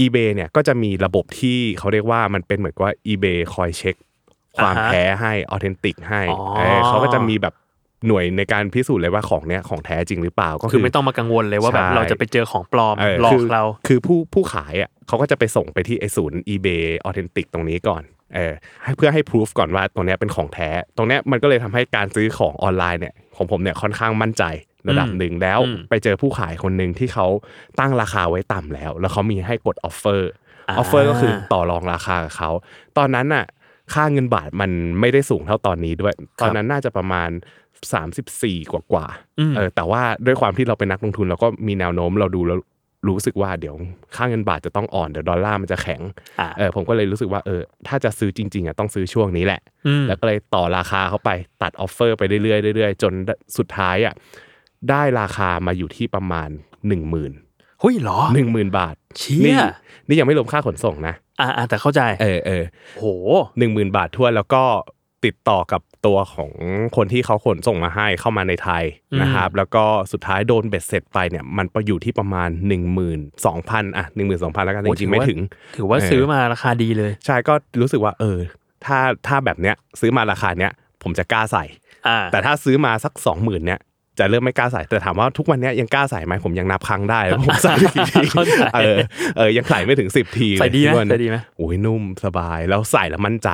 [0.00, 3.96] eBay เนี่ยก็จะมีระบบที่เขาเรียกว่ามันเป็นเหมือนกับว่า eBay คอยเช็ค
[4.56, 7.54] ความอ่าฮะแท้ให้ออเทนติกให้อ๋อเออเขาก็จะมีแบบ
[8.06, 18.02] หน่วยในการพิสูจน์เลยว่าของเนี้ยของแท้จริงหรือเปล่าก็คือไม่ต้องมากังวลเลยว่าแบบใช่เราจะไปเจอของปลอมเออหลอคืกเรา คือผู้ผู้ขายอะเขาก็จะไปส่งไปที่ไอศูนย์ eBay Authentic ตรงนี้ก่อน
[18.34, 24.44] เออให้เพื่อให้พิสูจก่อนว่าตรงเนี้ยเป็นของแท้ ตรงเนี้ยมันก็เลยทำให้การซื้อของออนไลน์เนี่ยของผมเนี่ยค่อนข้างมั่นใจ
[24.88, 27.26] ระดับอืมหนึ่งแล้วอืมไปเจอผู้ขายคนหนึ่งที่เขา
[27.78, 32.50] ตั้งราคาไว้ต่ำแล้ว แล้วเขามีให้กด offer offer ก็คือต่อรองราคากับเขา
[32.98, 33.44] ตอนนั้นน่ะ
[33.94, 37.30] ค่าเงินบาทมันไม่ได้สูงเท่าตอนนี้ด้วย ตอนนั้นน่าจะประมาณ
[38.00, 42.58] 34 กว่ากว่าๆอืมเออแต่ว่าด้วยความที่เราเป็นนักลงทุนเราก็มีแนวโน้มเราดูแล้ว
[43.08, 43.74] รู้สึกว่าเดี๋ยว
[44.16, 46.00] ค่าเงินบาทจะต้องอ่อนเดี๋ยวดอลลาร์มันจะแข็ง
[46.40, 51.30] อ่าเออผมก็เลยรู้สึกว่าเออถ้าจะซื้อจริงๆอะต้องซื้อช่วงนี้แหละอืมแล้วก็เลยต่อราคาเข้าไป
[51.62, 53.12] ตัดออฟเฟอร์ไปเรื่อยๆเรื่อยๆจน
[53.58, 54.14] สุดท้ายอะ
[54.90, 56.48] ได้ราคามาอยู่ที่ประมาณ
[56.88, 59.56] 1 0,000เฮ้ยเหรอ1 0,000บาท เชี่ยนี่
[60.08, 62.64] นี่ยังไม่รวมค่าขนส่งนะ อ่าอ่าแต่เข้าใจเออเออ
[62.98, 63.04] โห
[63.58, 64.62] หนึ่งหมื่นบาททั่วนแล้วก็
[65.24, 66.50] ติดต่อกับตัวของ
[66.96, 72.78] คนที่เขาขนส่งมาให้เข้ามาในไทยอืมนะครับ แล้วก็สุดท้ายโดนเบ็ดเสร็จไปเนี่ยมันไปอยู่ที่ประมาณ 1 2 0
[73.48, 75.40] 0 0อะ1 2 0 0 0แล้วกันจโอ้ริงๆไม่ถือว่าถึง
[75.76, 78.38] ถือว่าเออซื้อมาราคาดีเลย ใช่ก็รู้สึกว่าเออ
[78.84, 81.64] ถ้าถ้าแบบเนี้ยซื้อมาราคาเนี้ยผมจะกล้าใส่
[82.08, 83.80] อ่าแต่ถ้าซื้อมาสัก 20,000เนี่ย
[84.18, 88.98] จะเริ่มไม่กล้าใส่แต่ถามว่าทุกวันเนี้ยยังกล้าใส่ไหมผมยังนับครั้งได้แล้วผมใส่กี่ทีเข้าใจเออ
[89.36, 93.50] เออยังใส่ไม่ถึงสิบทีเลยใส่ดีไหมทุกวันใส่ดีไหมโอ้ยนุ่มสบายแล้วใส่แล้วมั่นใจ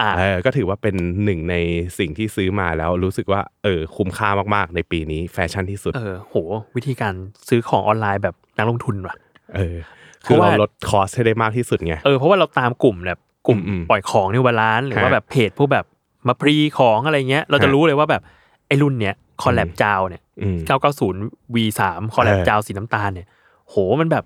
[0.00, 0.94] อ่าเออก็ถือว่าเป็น
[1.24, 1.56] หนึ่งใน
[1.98, 6.36] สิ่งที่ซื้อมาแล้วรู้สึกว่าเออคุ้มค่ามากๆในปีนี้แฟชั่นที่สุดเออโห
[6.76, 7.14] วิธีการ
[7.48, 9.14] ซื้อของออนไลน์แบบนักลงทุนว่ะ
[9.56, 9.76] เออ
[10.24, 15.86] คือเพราะเราว่าลด cost ให้ได้มากที่สุดไงเออเพราะว่าเราตามกลุ่มแบบกลุ่มอืมปล่อยของนิวบาลานซ์หรือว่าฮะแบบเพจพวกแบบ
[16.28, 18.22] มา pre ของอะไรเงี้ย เราจะฮะรู้เลยว่าแบบ
[18.68, 20.58] ไอ้รุ่นเนี้ย collab จาวด์เนี่ยอืม
[21.06, 21.80] 990 V3
[22.14, 23.26] collab เออจาวด์สีน้ำตาลเนี่ย
[23.68, 24.24] โหมันแบบ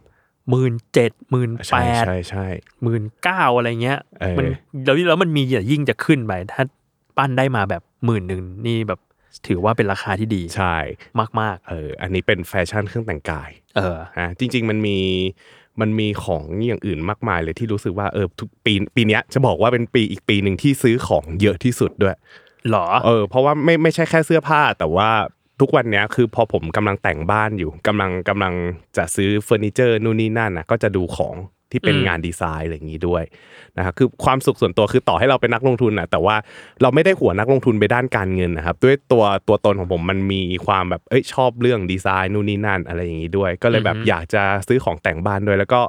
[0.51, 2.47] หมื่นเจ็ดหมื่นแปดใช่ใช่ใช่
[2.83, 4.47] หมื่นเก้าอะไรเงี้ยเออมัน
[4.85, 6.63] แล้วแล้วมันมีอย่ายิ่งจะขึ้นไปถ้า
[7.17, 9.01] ปั้นได้มาแบบหมื่นหนึ่งนี่แบบ
[9.47, 10.77] ถือว่าเป็นราคาที่ดีใช่
[11.41, 14.99] มากเอออันนี้เป็นแฟชั่นเครื่องแต่งกายๆเออฮะจริง ๆ มันมี
[15.81, 22.17] มันมีของอย่างอื่นมากมายเลยที่รู้สึกว่าเออทุกปีปีเนี้ยจะบอกว่าเป็นปีอีกปีหนึ่งที่ซื้อของเยอะที่สุดด้วย
[22.71, 25.11] หรอเออเพราะว่าไม่ไม่ใช่แค่เสื้อผ้า แต่ว่า
[25.61, 28.55] ทุกวันเนี้ยคือพอผมกำลังแต่งบ้านอยู่กำลังกำลัง
[28.97, 31.37] จะซื้อเฟอร์นิเจอร์นู่นนี่นั่นนะก็จะดูของ
[31.73, 33.23] ที่เป็นอืมงานดีไซน์อะไรอย่างนี้ด้วย
[33.77, 36.37] นะครับคือความสุขส่วนตัวคือต่อให้เราเป็นนักลงทุนนะแต่ว่า
[36.83, 45.81] เราไม่ได้หัวนักลงทุนไปด้านการเงินนะครับ ด้วยตัวตัวตนของผมมันมีความแบบเอ้ยชอบเรื่องดีไซน์นู่นนี่นั่นอะไรอย่างนี้ด้วย ก็เลยแบบอือฮึอยากจะซื้อของแต่งบ้านด้วย แล้วก็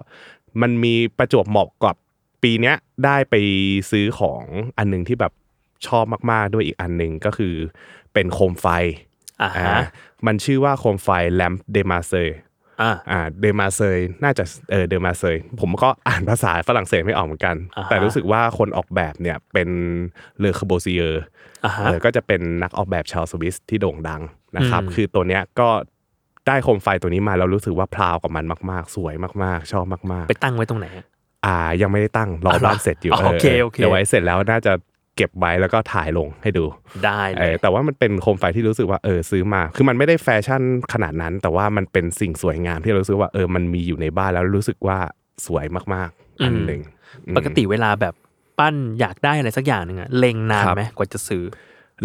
[0.61, 1.95] มันมีประจวบเหมาะกับ
[2.43, 3.35] ปีเนี้ยได้ไป
[3.91, 4.41] ซื้อของ
[4.77, 5.33] อันหนึงที่แบบ
[5.87, 7.53] ชอบมาก ๆ ด้วยอีกอันหนึ่งก็คือ
[8.13, 8.67] เป็นโคมไฟ
[9.41, 9.83] อ่าอ่าฮะ
[10.25, 12.29] มันชื่อว่าโคมไฟแลมเดมาเซย
[12.81, 19.69] อ่าอ่าเดมาเซยน่าจะเออเดมาเซยผมก็อ่านภาษาฝรั่งเศสไม่ออกเหมือนกันอ่าฮะแต่รู้สึกว่าคนออกแบบเนี่ยเป็น
[20.39, 21.23] เลอกอร์บูซีเย
[21.65, 24.21] อ่าฮะเออก็จะเป็นนักออกแบบชาวสวิสที่โด่งดัง
[24.57, 25.69] นะครับอืมคือตัวเนี้ยก็
[26.47, 29.13] ได้โคมไฟตัวนี้มาแล้วรู้สึกว่า proud กับมันมาก ๆ สวย
[29.43, 34.73] มาก ๆ ชอบมากไปตั้งไว้ตรงไหนอะๆอ่ายังไม่ได้ตั้งรออ๋อเหรอบ้านเสร็จอยู่อ๋อโอเคโอเคเดี๋ยวไว้เสร็จแล้วน่าจะ
[35.17, 36.65] เก็บไว้แล้วก็ถ่ายลงให้ดู
[37.05, 40.61] ได้เลยเออแต่ว่ามันเป็นโคมไฟที่รู้สึกว่าเออซื้อมา คือมันไม่ได้แฟชั่น
[40.93, 44.97] ขนาดนั้น แต่ว่ามันเป็นสิ่งสวยงามที่เรารู้สึกว่าเออมันมีอยู่ในบ้านแล้วรู้สึกว่า
[45.45, 46.81] สวยมากๆอันหนึ่ง
[47.27, 48.13] อืมปกติเวลาแบบ
[48.59, 51.43] ปั้นอยากได้อะไรสักอย่างหนึ่งอะเล็งนานครับไหมกว่าจะซื้อ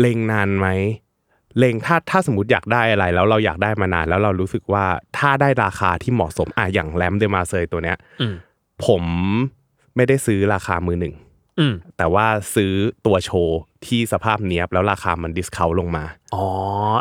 [0.00, 0.68] เล็งนานไหม
[1.58, 4.84] เล็งถ้าถ้าสมมติอยากได้อะไร แล้วเราอยากได้มานานแล้วเรารู้สึกว่า
[5.18, 8.34] ถ้าได้ราคาที่เหมาะสมอะอย่าง Lampe de Marseille ตัวเนี้ยอืม
[8.86, 9.02] ผม
[9.96, 11.31] ไม่ได้ซื้อราคามือหนึ่งอืม
[11.98, 12.72] แต่ว่าซื้อ
[13.06, 16.44] ตัวโชว์ที่สภาพเนี้ยบแล้วราคามัน discount ลงมาอ๋อ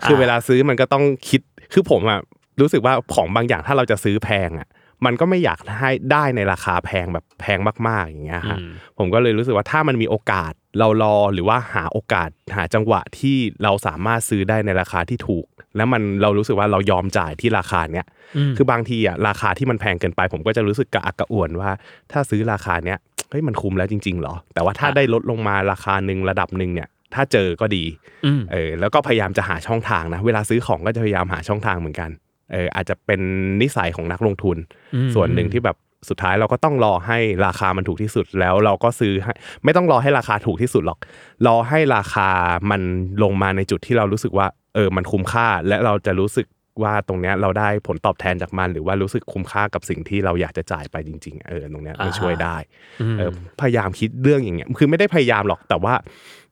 [0.05, 1.41] คือเวลาซื้อมันก็ต้องคิด
[1.73, 2.19] คือผมอะ
[2.61, 4.67] รู้สึกว่าของบางอย่างถ้าเราจะซื้อแพงอะ
[5.05, 18.05] มันก็ไม่อยากให้ได้ในราคาแพงแบบแพงมาก ๆอย่างเงี้ยอืฮะมผมก็เลยรู้สึกว่าถ้ามันมีโอกาสเรารอหรือว่าหาโอกาสหาจังหวะที่เราสามารถซื้อได้ในราคาที่ถูก แล้วมันเรารู้สึกว่าเรายอมจ่ายที่ราคาเนี้ย
[18.37, 21.71] อืมคือบางทีอะราคาที่มันแพงเกินไป ผมก็จะรู้สึกกระอักกระอ่วนว่า
[22.11, 22.97] ถ้าซื้อราคาเนี้ย
[23.31, 27.83] เฮ้ยมันคุ้มแล้วจริงๆเหรอ แต่ว่าถ้าได้ลดลงมาราคาหนึ่งระดับหนึ่งเนี่ย ถ้าเจอก็ดี
[28.25, 32.09] อืมเออแล้วก็พยายามจะหาช่องทางนะ เวลาซื้อของก็จะพยายามหาช่องทางเหมือนกัน
[32.51, 33.21] เอออาจจะเป็น
[33.61, 34.57] นิสัยของนักลงทุน
[34.95, 35.77] อืมส่วนหนึ่งที่แบบ
[36.09, 40.99] สุดท้ายเราก็ต้องรอให้ราคามันถูกที่สุดแล้วเราก็ซื้อให้ไม่ต้องรอให้ราคาถูกที่สุดหรอก
[41.47, 42.29] รอให้ราคา
[42.71, 42.81] มัน
[43.23, 46.45] ลงมาในจุดที่เรารู้สึกว่า เออมันคุ้มค่า และเราจะรู้สึก
[46.83, 52.55] ว่าตรงเนี้ยเราได้ผลตอบแทนจากมัน หรือว่ารู้สึกคุ้มค่ากับสิ่งที่เราอยากจะจ่ายไปจริง ๆ เออตรงเนี้ยมันอ่าฮะช่วยได้
[53.01, 53.31] อืมเออ
[53.61, 55.93] พยายามคิดเรื่องอย่างเงี้ยคือไม่ได้พยายามหรอกแต่ว่า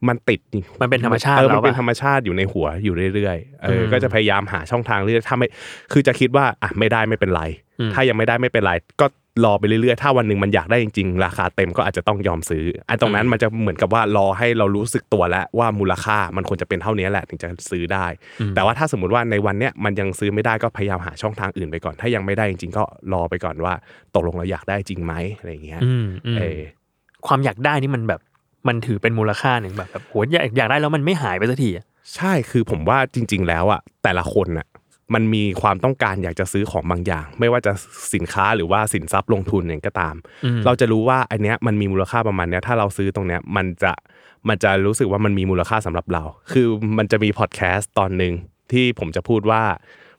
[0.08, 0.40] มันติด
[0.82, 5.48] มันเป็นธรรมชาติเออแล้มันวเป็นปะธรรมชาติอยู่ในหัวอยู่เรื่อยๆเอออมก็จะพยายามหาช่องทางเรื่อยๆถ้าไม่
[5.92, 7.44] คือจะคิดว่าอะไม่ได้ไม่เป็นไร
[7.80, 9.06] อืมถ้ายังไม่ได้ไม่เป็นไรก็
[9.44, 18.06] รอไปเรื่อยๆ ถ้าวันหนึ่งมันอยากได้จริงๆ ราคาเต็มก็อาจจะต้องยอมซื้อไอ้ตรงนั้นมันจะเหมือนกับว่ารอให้เรารู้สึกตัวแล้วว่ามูลค่ามันควรจะเป็นเท่านี้แหละถึงจะซื้อได้
[18.56, 23.74] แต่ว่าถ้าสมมติว่าในวันเนี้ยมันยังซื้อไม่ได้ก็พยายามหาช่องทางอื่นไปก่อน ถ้ายังไม่ได้จริงๆ ก็รอไปก่อนว่า
[24.15, 26.60] ตกลงเราอยากได้จริงไหมอะไรอย่างเงี้ยอืมอืมเออ
[27.28, 28.22] ความอยากได้นี่มันแบบ
[28.68, 34.68] มันถือเป็นมูลค่าหนึ่งแบบแบบโหอยากอยากได้แล้วมันไม่หายไปสักทีอะใช่คือผมว่าจริง ๆ แล้วอะแต่ละคนอะ
[35.13, 37.72] มันมีความต้องการอยากจะซื้อของบางอย่าง ไม่ว่าจะ
[38.13, 43.93] สินค้าหรือว่าสินทรัพย์ลงทุนอย่างก็ตามอืมเราจะรู้ว่าอันเนี้ยมันมีมูลค่าประมาณเนี้ยถ้าเราซื้อตรงเนี้ยมันจะ
[44.48, 46.67] มันจะรู้สึกว่ามันมีมูลค่าสำหรับเรา คือ
[46.98, 48.34] มันจะมีพอดแคสต์ตอนหนึ่ง
[48.72, 49.63] ที่ผมจะพูดว่า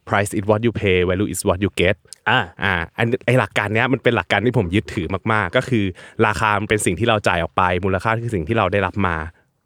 [0.08, 1.96] price is what you pay value is what you get
[2.28, 5.84] อ่าอ่าอันไอหลักการเนี้ยมันเป็นหลักการที่ผมยึดถือมาก ๆ ก็คือ
[6.26, 9.16] ราคามันเป็นสิ่งที่เราจ่ายออกไป มูลค่าคือสิ่งที่เราได้รับมา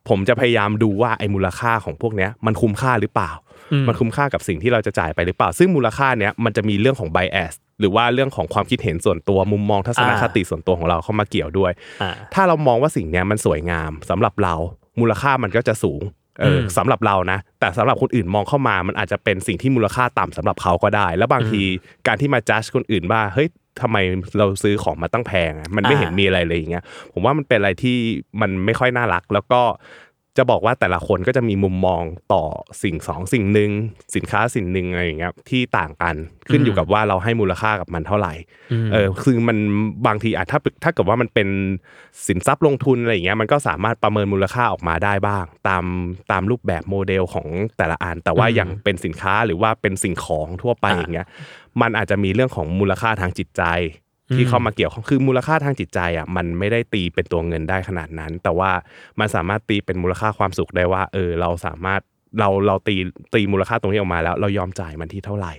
[0.08, 3.43] ผมจะพยายามดูว่าไอมูลค่าของพวกเนี้ยมันคุ้มค่าหรือเปล่าอื
[3.82, 11.72] มมันคุ้มค่ากับสิ่งที่เราจะจ่ายไปหรือเปล่า ซึ่งมูลค่าเนี้ยมันจะมีเรื่องของ bias หรือว่าเรื่องของความคิดเห็นส่วนตัวมุมมองทัศนคติส่วนตัวของเราเข้ามาเกี่ยวด้วย
[12.02, 14.54] อ่าถ้าเรามองว่าสิ่งเนี้ยมันสวยงามสำหรับเรา
[15.00, 16.02] มูลค่ามันก็จะสูง
[16.40, 21.62] เอออมสำหรับเรานะ แต่สำหรับคนอื่นมองเข้ามามันอาจจะเป็นสิ่งที่มูลค่าต่ำสำหรับเขาก็ได้ แล้วบางที
[22.06, 23.48] การที่มาจัดคนอื่นว่าเฮ้ย
[23.80, 23.96] ทำไม
[24.38, 27.96] เราซื้อของมาตั้งแพงอะมันไม่เห็นมีอะไรเลยอย่างเงี้ยผมว่ามันเป็นอะไรที่
[28.40, 29.60] มันไม่ค่อยน่ารัก แล้วก็
[30.38, 32.44] จะบอกว่าแต่ละคนก็จะมีมุมมองต่อ
[32.82, 33.70] สิ่งสองสิ่งหนึ่ง
[34.14, 36.16] สินค้าสิ่งหนึ่งอะไรอย่างเงี้ยที่ต่างกัน
[36.50, 38.34] ขึ้นอยู่กับว่าเราให้มูลค่ากับมันเท่าไหร่
[38.92, 39.58] เออคือมัน
[40.06, 41.48] บางทีอาจถ้าถ้าเกิดว่ามันเป็น
[42.26, 45.84] สินทรัพย์ลงทุนอะไรอย่างเงี้ยมันก็สามารถประเมินมูลค่าออกมาได้บ้าง ตาม
[46.32, 47.46] ตามรูปแบบโมเดลของ
[47.78, 51.26] แต่ละอันแต่ว่าอย่างเป็นสินค้าหรือว่าเป็นสิ่งของทั่วไปอย่างเงี้ย
[51.80, 53.62] มันอาจจะมีเรื่องของมูลค่าทางจิตใจ
[54.34, 58.70] ที่เข้ามาเกี่ยวข้องคือมูลค่าทางจิตใจอะมันไม่ได้ตีเป็นตัวเงินได้ขนาดนั้น แต่ว่า
[59.20, 62.00] มันสามารถตีเป็นมูลค่าความสุขได้ว่า เออ เราสามารถ
[62.38, 62.96] เราเราตี
[63.34, 65.54] ตีมูลค่าตรงนี้ออกมาแล้ว เรายอมจ่ายมันที่เท่าไหร่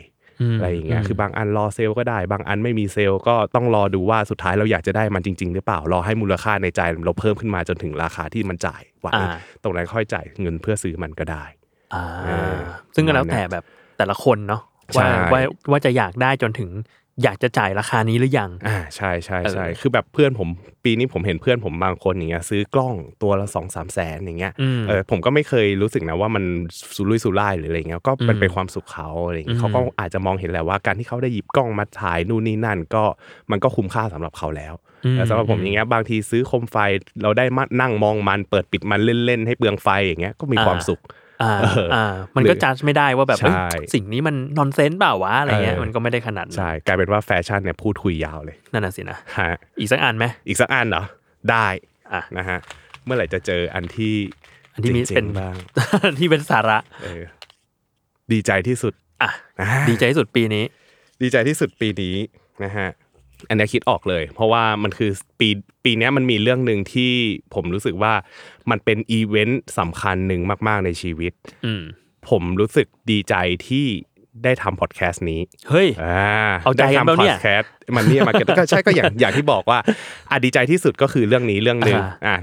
[0.57, 11.43] อะไรอย่างเงี้ยคือบางอันรอเซลล์ก็ได้ บางอันไม่มีเซลล์ก็ต้องรอดูว่าสุดท้ายเราอยากจะได้มันจริง ๆ หรือเปล่ารอให้มูลค่าในใจเราเพิ่มขึ้นมาจนถึงราคาที่มันจ่ายไหวอ่าตรงนั้นค่อยจ่ายเงินเพื่อซื้อมันก็ได้
[11.93, 12.57] อ่าเออ
[12.95, 13.63] ซึ่งก็แล้วแต่แบบ
[13.97, 14.61] แต่ละคนเนาะ
[14.93, 16.69] ใช่ว่าว่าว่าจะอยากได้จนถึง
[17.23, 20.49] อยากจะจ่ายราคานี้หรือยัง อ่าใช่ใช่ใช่เออคือแบบเพื่อนผม
[20.85, 26.43] ปีนี้ผมเห็นเพื่อนผมบางคนอย่างเงี้ยซื้อกล้องตัวละสองสามแสนอย่างเงี้ยอืมเออผมก็ไม่เคยรู้สึกนะว่ามัน
[26.95, 33.03] สุรุ่ยสุร่ายหรืออะไรเงี้ยก็มันอืมเป็นความสุขเขาอะไรอย่างเงี้อืยมเขาก็อาจจะมองเห็นแหละว่าการที่เขาได้หยิบกล้องมาถ่ายนู่นนี่นั่นก็
[33.51, 34.73] มันก็คุ้มค่าสำหรับเขาแล้ว
[35.05, 36.77] อืมแต่สำหรับผมอย่างเงี้ยบางทีซื้อโคมไฟ
[37.23, 41.01] เราได้มานั่งมองมันเปิดปิดมันเล่นๆให้เปลืองไฟอย่างเงี้ยก็มีความสุข
[41.43, 51.03] อ่าเอออ่อ่า มันก็หรือจัดไม่ได้ว่าแบบใช่เอ้ยสิ่งนี้มันนอนเซนส์เปล่าวะอะไรเงี้ยเออมันก็ไม่ได้ขนาดนั้นใช่กลายเป็นว่าแฟชั่นเนี่ยพูดคุยยาวเลยนั่นน่ะสินะฮะอีกสักอันไหมอีกสักอันเหรอ
[51.51, 51.67] ได้
[52.13, 52.57] อะนะฮะ
[53.05, 54.15] เมื่อไหร่จะเจออันที่
[54.73, 55.55] อันที่มีจ๋งๆเป็นบ้าง
[56.19, 57.23] ที่เป็นสาระเออ
[58.31, 60.63] ดีใจที่สุดอะอ่าดีใจที่สุดปีนี้
[61.21, 62.15] ดีใจที่สุดปีนี้
[62.63, 62.89] นะฮะ
[63.49, 65.49] อันเนี้ยคิดออกเลย เพราะว่ามันคือปี
[65.83, 67.13] ปีเนี้ยมันมีเรื่องหนึ่งที่
[67.53, 68.13] ผมรู้สึกว่า
[68.69, 71.33] มันเป็นอีเวนต์สำคัญหนึ่งมาก ๆในชีวิต
[71.65, 71.83] อืม
[72.29, 73.35] ผมรู้สึกดีใจ
[73.67, 73.85] ที่
[74.43, 79.79] ได้ทำพอดแคสต์นี้ เฮ้ยอ่าเอาใจกันได้เปล่าทำพเนี่อยดแคสต์มันเนี่ยมาเก็ตก็ใช่ก็อย่างอย่างที่บอกว่า
[80.31, 82.35] อะดีใจที่สุดก็คือเรื่องนี้เรื่องหนึ่งอ่าอ่า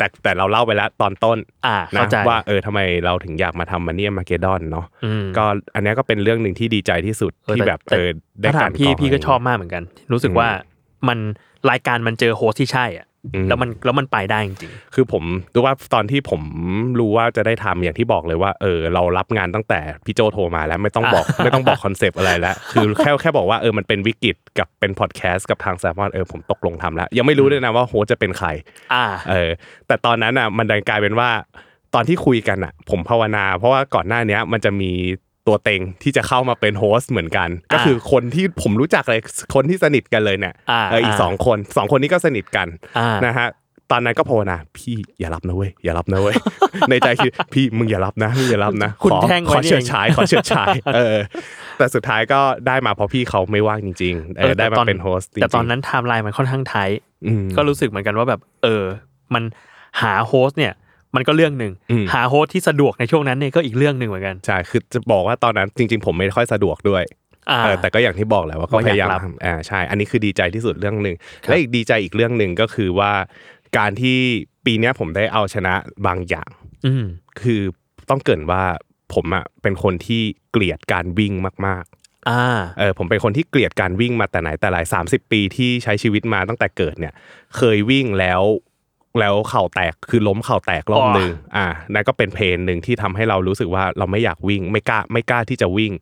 [0.00, 8.10] แต่แต่เราเล่าไปแล้วตอนต้นอ่านะเข้าใจว่าเออทำไมเราถึงอยากมาทำมันเนี่ยมาเกดอนเนาะอืมก็อันเนี้ยก็เป็นเรื่องหนึ่งที่ดีใจที่สุดเออที่แต่แบบแต่เออ
[8.40, 9.82] ได้ถ้าถาการมพี่กรองพี่ก็ะไรชอบมากเหมือนกัน
[10.12, 10.48] รู้สึกว่า
[11.08, 11.18] มัน
[11.70, 13.09] รายการมันเจอโฮสที่ใช่อะอืม
[13.48, 15.22] แล้วมันแล้วมันไปได้จริงคือผม
[15.54, 16.42] รู้ว่าตอนที่ผม
[17.00, 29.50] รู้ว่าจะได้ทำอย่างที่บอกเลยว่าเออเรารับงานตั้งแต่พี่โจโทรมาแล้วไม่ต้องบอกไม่ต้องบอกคอนเซปต์อะไรแล้ว คือแค่แค่บอกว่าเออมันเป็นวิกฤตกับเป็นพอดแคสต์กับทางแซมมอนเออผมตกลงทำแล้ว ยังไม่รู้ด้วยนะว่าโฮสต์จะเป็นใครๆอ่าเออ
[29.86, 31.30] แต่ตอนนั้นอะมันดันกลายเป็นว่า
[31.94, 34.92] ตอนที่คุยกันอะ ผมภาวนา เพราะว่าก่อนหน้าเนี้ยมันจะมี
[35.46, 39.20] ตัวเต็งที่จะเข้ามาเป็นโฮสต์เหมือนกัน ก็คือคนที่ผมรู้จักเลย
[39.54, 43.48] คนที่สนิทกันเลยเนี่ยอ่าเอออีกอ่าสองคนสองคนนี้ก็สนิทกันอ่านะฮะ
[43.90, 46.36] ตอนนั้นก็ภาวนาพี่อย่ารับนะเว้ยอย่ารับนะเว้ย
[46.90, 51.16] ในใจคือพี่มึงอย่ารับนะมึงอย่ารับนะคุณขอแท่งขไว้อนี่เฉิดเองฉายขอเฉิดฉายเออ
[51.78, 56.88] แต่สุดท้ายก็ได้มาเพราะพี่เขาไม่ว่างจริงๆเออได้มาเป็นโฮสต์จริงๆแต่ตอนนั้นไทม์ไลน์มันค่อนข้างไทย
[57.26, 58.84] อืมก็รู้สึกเหมือนกันว่าแบบ เออ
[59.34, 59.44] มัน
[60.02, 60.72] หา host เนี่ย
[61.16, 67.02] มันก็เรื่องหนึ่งอืมหา host ที่สะดวกในช่วงนั้นเนี่ยก็อีกเรื่องหนึ่งเหมือนกันใช่คือจะบอกว่าตอนนั้นจริง ๆ ผมไม่ค่อยสะดวกด้วย
[67.50, 73.12] อ่าเออแต่ก็อย่างที่บอกแหละว่าก็ว่าอยากพยายามรับทำอ่าใช่ อันนี้คือดีใจที่สุดเรื่องหนึ่งและอีกดีใจอีกเรื่องหนึ่งก็คือว่า
[73.78, 74.18] การที่
[74.66, 75.74] ปีเนี้ยผมได้เอาชนะ
[76.06, 76.50] บางอย่าง
[76.86, 77.04] อืม
[77.40, 77.60] คือ
[78.10, 78.62] ต้องเกริ่นว่า
[79.14, 81.34] ผมอะเป็นคนที่เกลียดการวิ่ง
[81.66, 81.84] มาก
[82.28, 87.14] อ่าๆเออผมเป็นคนที่เกลียดการวิ่งมาแต่ไหนแต่ไรสามสิบปีที่ใช้ชีวิตมาตั้งแต่เกิดเนี่ย
[87.56, 88.42] เคยวิ่งแล้ว
[89.18, 95.92] แล้วเข่าแตกคือล้มเข่าแตกรอบอ๋อหนึ่งอ่านั่นก็เป็นเพนหนึ่งที่ทำให้เรารู้สึกว่าเราไม่อยากวิ่งไม่กล้าไม่กล้าที่จะวิ่ง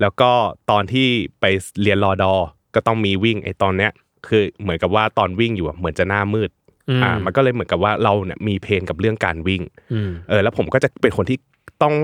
[0.00, 0.30] แล้วก็
[0.70, 1.06] ตอนที่
[1.40, 1.44] ไป
[1.82, 2.32] เรียนรอดอ
[2.74, 3.92] ก็ต้องมีวิ่งไอ้ตอนเนี้ย
[4.28, 6.50] คือเหมือนกับว่าตอนวิ่งอยู่อะเหมือนจะหน้ามืด
[6.88, 11.38] อืมอ่ามันก็เลยเหมือนกับว่าเราเนี่ยมีเพนกับเรื่องการวิ่งอืมเออแล้วผมก็จะเป็นคนที่
[11.82, 11.94] ต้อง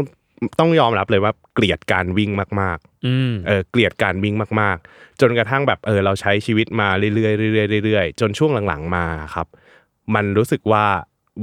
[0.61, 9.47] ต้องยอมรับเลยว่าเกลียดการวิ่งมากอืมๆเออเกลียดการวิ่งมาก ๆ จนกระทั่งแบบเออเราใช้ชีวิตมาเรื่อยๆเรื่อยๆเรื่อยๆจนช่วงหลังๆมาครับ
[10.15, 10.85] มันรู้สึกว่า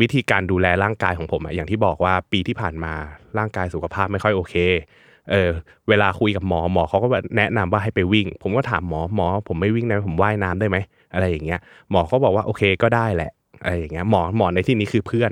[0.01, 2.93] วิธีการดูแลร่างกายของผมอะอย่างที่บอกว่าปีที่ผ่านมา
[3.37, 4.55] ร่างกายสุขภาพไม่ค่อยโอเค
[5.31, 5.51] เออ
[5.89, 10.77] เวลาคุยกับหมอหมอเขาก็แบบแนะนำว่าให้ไปวิ่ง ผมก็ถามหมอหมอ ผมไม่วิ่งได้ผมว่ายน้ำได้ไหม
[11.13, 11.59] อะไรอย่างเงี้ย
[11.91, 13.31] หมอเขาบอกว่าโอเคก็ได้แหละ
[13.63, 15.31] อะไรอย่างเงี้ยหมอหมอในที่นี้คือเพื่อน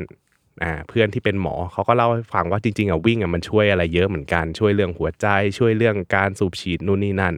[0.63, 7.35] อ่าเพื่อนที่เป็นหมอเขาก็เล่าให้ฟังว่าจริงๆอะวิ่งอะมันช่วยอะไรเยอะเหมือนกันช่วยเรื่องหัวใจช่วยเรื่องการสูบฉีดนู่นนี่นั่น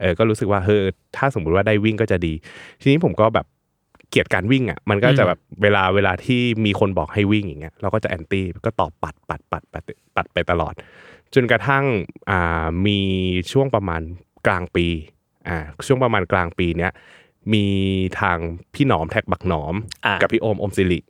[0.00, 0.80] เออก็รู้สึกว่าเฮ้ย
[1.16, 2.34] ถ้าสมมุติว่าได้วิ่งก็จะดี
[2.80, 3.46] ทีนี้ผมก็แบบ
[4.10, 9.82] เกลียดการวิ่งอะมันก็จะแบบเวลาเวลาที่มีคนบอกให้วิ่งอย่างเงี้ยเราก็จะแอนตี้ก็ตอบปัดปัดปัดปัด
[10.16, 10.74] ปัดไปตลอด
[11.34, 11.84] จนกระทั่ง
[12.30, 13.00] อ่ามี
[13.52, 14.02] ช่วงประมาณ
[14.46, 14.86] กลางปี
[15.48, 16.92] อ่าช่วงประมาณกลางปีเนี้ย
[17.52, 17.66] มี
[18.20, 18.38] ทาง
[18.74, 19.74] พี่หนอมแท็กบักหนอม
[20.06, 21.00] อ่ากับพี่โอมอมสิริ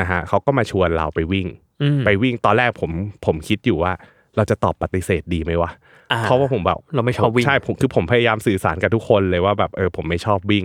[0.00, 1.46] นะฮะเขาก็มาชวนเราไปวิ่ง
[1.82, 2.90] อืมไปวิ่งตอนแรกผม
[3.26, 3.92] ผมคิดอยู่ว่า
[4.36, 5.70] เราจะตอบปฏิเสธดีไหมวะ
[6.12, 10.64] อ่าเพราะว่าผมแบบเราไม่ชอบวิ่งใช่ผมคือผมพยายามสื่อสารกับทุกคนเลยว่าแบบเออผมไม่ชอบวิ่ง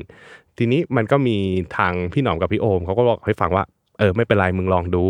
[0.58, 1.38] ทีนี้มันก็มี
[1.78, 3.64] ทางพี่หนอมกับพี่โอมเขาก็บอกให้ฟังว่า
[4.00, 5.04] เออไม่เป็นไรมึงลองดู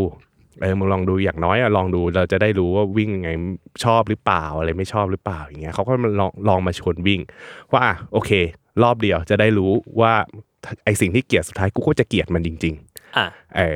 [0.61, 3.29] เออมึงลองดูอย่างน้อยอะลองดูเราจะได้รู้ว่าวิ่งยังไง
[3.83, 7.21] ชอบหรือเปล่าอะไรไม่ชอบหรือเปล่าอย่างเงี้ยเขาก็มาลองลองมาชวนวิ่ง
[7.71, 8.31] ว่าอะโอเค
[8.83, 10.13] รอบเดียวจะได้รู้ว่า
[10.85, 13.25] ไอสิ่งที่เกลียดสุดท้ายกูก็จะเกลียดมันจริง ๆอะ
[13.55, 13.75] เออ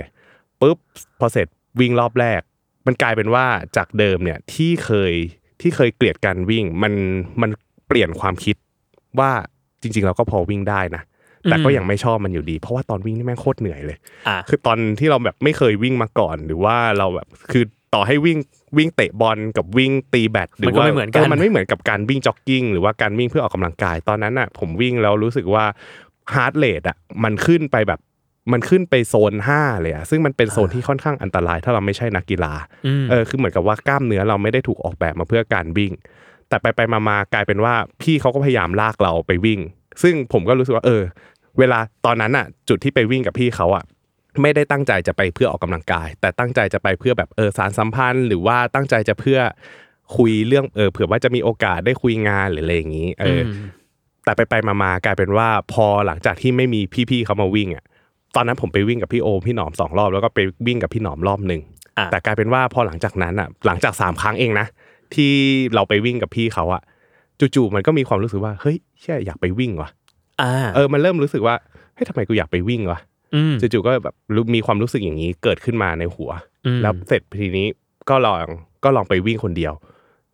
[0.62, 0.78] ปุ๊บ
[1.20, 1.48] พอเสร็จ
[1.80, 2.42] วิ่งรอบแรก
[2.88, 3.46] มันกลายเป็นว่า
[3.78, 5.14] จากเดิมเนี่ยที่เคย
[5.62, 6.94] ที่เคยเกลียดการวิ่งมัน
[7.42, 7.50] มัน
[7.88, 8.56] เปลี่ยนความคิด
[9.20, 9.32] ว่า
[9.82, 11.04] จริง ๆ เราก็พอวิ่งได้นะ
[11.44, 13.98] แต่ก็ยังไม่ชอบมันอยู่ดี เพราะว่าตอนวิ่งนี่แม่งโคตรเหนื่อยเลย
[14.28, 18.38] อะคือตอนที่เราแบบไม่เคยวิ่งมาก่อนหรือว่าเราแบบคือต่อให้วิ่ง
[18.78, 25.66] วิ่งเตะบอลกับวิ่งตีแบดหรือมันก็ว่าไม่เหมือนกันมันไม่เหมือนกับการวิ่งจ็อกกิ้งหรือว่าการวิ่งเพื่อออกกำลังกายตอนนั้นอะ ผมวิ่งแล้วรู้สึกว่า
[26.34, 28.00] heart rate อะมันขึ้นไปแบบ
[28.54, 32.54] มันขึ้นไปโซน5เลยอะซึ่งมันเป็นโซนที่ค่อนข้างอันตราย ถ้าเราไม่ใช่นักกีฬา
[32.86, 35.94] อืมเออคือเหมือนกับว่ากล้ามเนื้อเราไม่ได้ถูกออกแบบมาเพื่อการวิ่ง
[36.50, 39.60] แต่ไปไปมามากลายเป็นว่าพี่เขาก็พยายามลากเราไปวิ่ง
[40.02, 41.04] ซึ่งผมก็รู้สึกว่าเออ
[41.60, 43.84] เวลาตอนนั้นอะ จุดที่ไปวิ่งกับพี่เขาอะ
[44.42, 49.40] ไม่ได้ตั้งใจจะไปเพื่อออกกำลังกาย แต่ตั้งใจจะไปเพื่อแบบเออสารสัมพันธ์ หรือว่าตั้งใจจะเพื่อ
[50.18, 53.50] คุยเรื่องเออเผื่อว่าจะมีโอกาสได้คุยงานหรืออะไรอย่างนี้เอออ
[54.24, 57.84] แต่ไปไปๆมาๆกลายเป็นว่าพอหลังจากที่ไม่มีพี่ๆเขามาวิ่งอะ
[58.36, 61.62] ตอนนั้นผมไปวิ่งกับพี่โอมพี่หนอมสองรอบแล้วก็ไปวิ่งกับพี่หนอมรอบหนึ่ง
[61.98, 64.68] อะแต่กลายเป็นว่าพอหลังจากนั้นอะหลังจากสามครั้งเองนะ
[65.14, 65.32] ที่
[65.74, 66.82] เราไปวิ่งกับพี่เขาอะ
[67.40, 69.90] จู่ๆมันก็มีความรู้สึกว่าเฮ้ยเชี่ยอยากไปวิ่งว่ะ
[70.42, 71.56] อ่าเออมันเริ่มรู้สึกว่า
[71.96, 73.00] เฮ้ยทำไมกูอยากไปวิ่งวะ
[73.36, 76.32] อืมจู่ๆก็แบบรู้มีความรู้สึกอย่างนี้เกิดขึ้นมาในหัว
[76.66, 77.68] อืมแล้วเสร็จทีนี้
[78.10, 78.46] ก็ลอง
[78.84, 79.74] ก็ลองไปวิ่งคนเดียว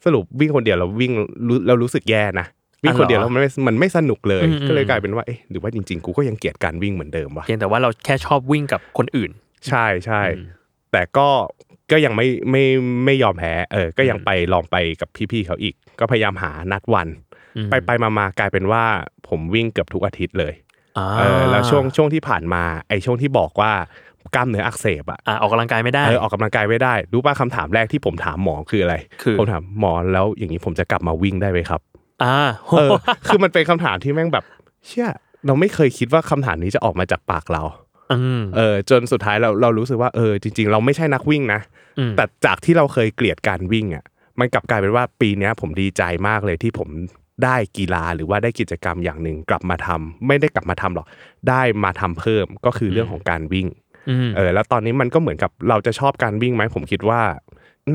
[0.06, 1.12] สรุปวิ่งคนเดียวเราวิ่ง
[1.48, 2.48] รู้เรารู้สึกแย่นะ
[2.84, 9.32] วิ่งคนเดียวแล้วมันไม่มันไม่สนุกเลยอืมอืมก็เลยกลายเป็นว่าเอ๊ะหรือว่าจริงๆกูก็ยังเกลียดการวิ่งเหมือนเดิมวะเพียงแต่ว่าเราแค่ชอบวิ่งกับคนอื่น
[9.70, 10.46] ใช่ใช่อืม
[10.92, 11.28] แต่ก็
[11.94, 12.64] ก็ยังไม่ไม่
[13.06, 17.08] ไม่ยอมแพ้เออ ก็ยังไปลองไปกับพี่ๆเขาอีก ก็พยายามหานัดวัน
[17.58, 18.84] อืมไปไปมามากลายเป็นว่า
[19.28, 20.54] ผมวิ่งเกือบทุกอาทิตย์เลย
[20.98, 23.72] อ่าเออแล้วช่วงช่วงที่ผ่านมาไอ้ช่วงที่บอกว่า
[24.36, 31.82] กล้ามเนื้ออักเสบอะอ่าออกกำลังกายไม่ได้เออออกกำลังกายไม่ได้รู้ป่ะคำถามแรกที่ผมถามหมอคืออะไรคือผมถามหมอแล้วอย่างนี้ผมจะกลับมาวิ่งได้ไหมครับ
[32.24, 32.90] อ่าโหเออ
[33.28, 34.44] คือมันเป็นคำถามที่แม่งแบบ
[34.88, 35.08] เชื่อ
[35.46, 37.64] เราไม่เคยคิดว่าคำถามนี้จะออกมาจากปากเรา
[38.12, 41.83] อืมเออจนสุดท้ายเราเรารู้สึกว่าเออจริง ๆ เราไม่ใช่นักวิ่งนะอืม
[42.18, 44.06] แต่จากที่เราเคยเกลียดการวิ่งอะ
[44.40, 46.90] มันกลับกลายเป็นว่าปีเนี้ยผมดีใจมากเลยที่ผม
[47.44, 51.08] ได้กีฬาหรือว่าได้กิจกรรมอย่างหนึ่งกลับมาทำไม่ได้กลับมาทำหรอก
[51.50, 53.68] ได้มาทำเพิ่มก็คือเรื่องของการวิ่ง
[54.10, 57.22] อืมเออแล้วตอนนี้มันก็เหมือนกับเราจะชอบการวิ่งไหมผมคิดว่า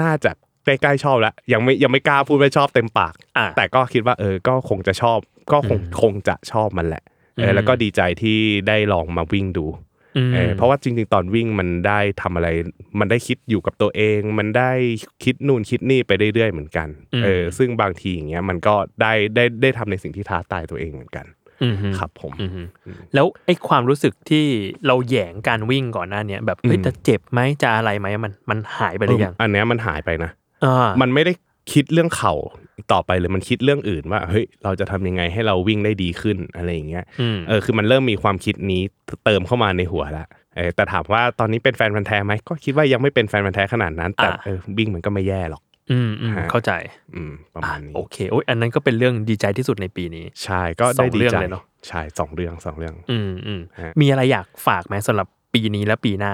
[0.02, 0.30] น่าจะ
[0.64, 5.18] ใกล้ๆชอบแล้วยังไม่ยังไม่กล้าพูดว่าชอบเต็มปากอะแต่ก็คิดว่าเออก็คงจะชอบ
[5.52, 7.02] ก็คงคงจะชอบมันแหละ
[7.36, 9.72] เออแล้วก็ดีใจที่ได้ลองมาวิ่งดูม
[10.34, 12.48] เออเพราะว่าจริง ๆ ตอนวิ่งมันได้ทำอะไร
[12.98, 14.72] มันได้คิดอยู่กับตัวเอง มันได้
[15.24, 21.26] คิดนู่นคิดนี่ไปเรื่อยๆเหมือนกันอืมเออซึ่งบางทีอย่างเงี้ยมันก็ได้ได้ได้ทำในสิ่งที่ท้าทายตัวเองเหมือนกัน
[21.62, 22.66] อืมครับผมอืม
[23.14, 24.44] แล้วไอ้ความรู้สึกที่
[24.86, 30.30] เราแหยงการวิ่งก่อนหน้าเนี้ยแบบเฮ้ยอืมจะเจ็บไหมจะอะไรไหมมันมันหายไปหรือยังอันเนี้ยมันหายไปนะ
[30.64, 31.32] อ่ามันไม่ได้
[31.72, 32.34] คิดเรื่องเข่า
[32.92, 38.82] ต่อไปเลยมันคิดเรื่องอื่นว่าเฮ้ยเราจะทำยังไงให้เราวิ่งได้ดีขึ้นอะไรอย่างเงี้ยอืมเออคือมันเริ่มมีความคิดนี้
[39.24, 40.26] เติมเข้ามาในหัวละ
[40.56, 46.72] เออแต่ถามว่าตอนนี้เป็นแฟนพันธ์แท้ไหมก็คิดว่ายังไม่เป็นแฟนพันธ์แท้ขนาดนั้น แต่อ่าเออวิ่งมันก็ไม่แย่หรอก อืมอืมฮะเข้าใจ
[47.14, 56.32] อืมประอะมาณนี้โอเคโอ้ยอันนั้นก็เป็นเรื่องดีใจที่สุดในปีนี้ ใช่ก็สอได้งดีเรื่องใจเลยเนอะใช่สองเรื่องสองเรื่อง อืมอืมฮะมีอะไรอยากฝากไหมสำหรับปีนี้และปีหน้า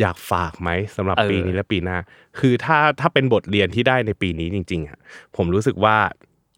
[0.00, 1.98] อยากฝากไหมสำหรับเออปีนี้และปีหน้า
[2.38, 4.98] คือถ้าถ้าเป็นบทเรียนที่ได้ในปีนี้จริงๆอะ
[5.36, 5.96] ผมรู้สึกว่า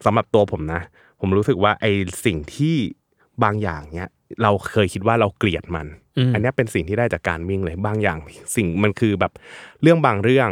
[0.04, 0.80] สำหรับตัวผมนะ
[1.20, 1.86] ผมรู้สึกว่าไอ
[2.24, 2.76] สิ่งที่
[3.44, 4.10] บางอย่างเนี้ย
[4.42, 5.86] เราเคยคิดว่าเราเกลียดมัน
[6.18, 8.18] อืมอันเนี้ยเป็นสิ่งที่ได้จากการวิ่งเลยบางอย่าง
[8.56, 9.32] สิ่งมันคือแบบ
[9.82, 10.50] เรื่องบางเรื่อง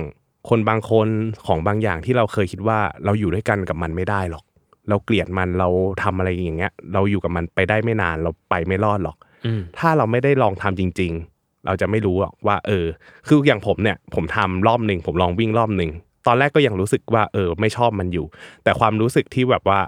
[0.48, 1.08] คนบางคน
[1.46, 4.44] ของบางอย่างที่เราเคยคิดว่าเราอยู่ด้วยกันกับมันไม่ได้หรอก
[4.88, 5.68] เราเกลียดมันเรา
[6.02, 11.31] ทำอะไรอย่างเงี้ย เราอยู่กับมันไปได้ไม่นานเราไปไม่รอดหรอกอืมถ้าเราไม่ได้ลองทำจริง ๆ
[11.66, 12.86] เราจะไม่รู้หรอกว่า เออ
[13.26, 15.90] คืออย่างผมเนี่ย ผมทำรอบหนึ่งผมลองวิ่งรอบหนึ่ง
[16.26, 18.26] ตอนแรกก็ยังรู้สึกว่า เออ ไม่ชอบมันอยู่
[18.64, 19.80] แต่ความรู้สึกที่แบบว่า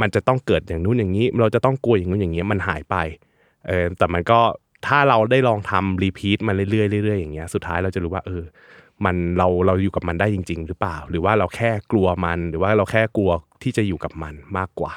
[0.00, 2.96] มันจะต้องเกิดอย่างนู้นอย่างนี้ เราจะต้องกลัวอย่างนู้นอย่างนี้มันหายไป
[3.66, 4.40] เออแต่มันก็
[4.86, 8.44] ถ้าเราได้ลองทำรีพีทมันเรื่อยๆเรื่อยๆอย่างเงี้ยสุดท้ายเราจะรู้ว่า เออ
[9.04, 13.30] มันเราเราอยู่กับมันได้จริง ๆ หรือเปล่า หรือว่าเราแค่กลัวมัน หรือว่าเราแค่กลัว
[13.62, 14.92] ที่จะอยู่กับมันมากกว่า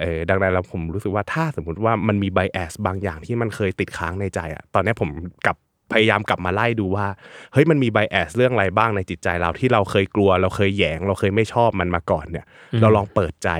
[0.00, 5.10] เออดังนั้นแล้วผมรู้สึกว่าถ้าสมมติว่ามันมีไบแอสบางอย่างที่มันเคยติดค้างในใจอะตอนนี้ผม
[5.46, 5.56] กลับ
[5.92, 7.06] พยายามกลับมาไล่ดูว่า
[7.52, 13.50] เฮ้ยมันมีไบแอสเรื่องอะไรบ้างในจิตใจเราที่เราเคยกลัว เราเคยแหยง เราเคยไม่ชอบมันมาก่อนเนี่ยอืมเราลองเปิดใจ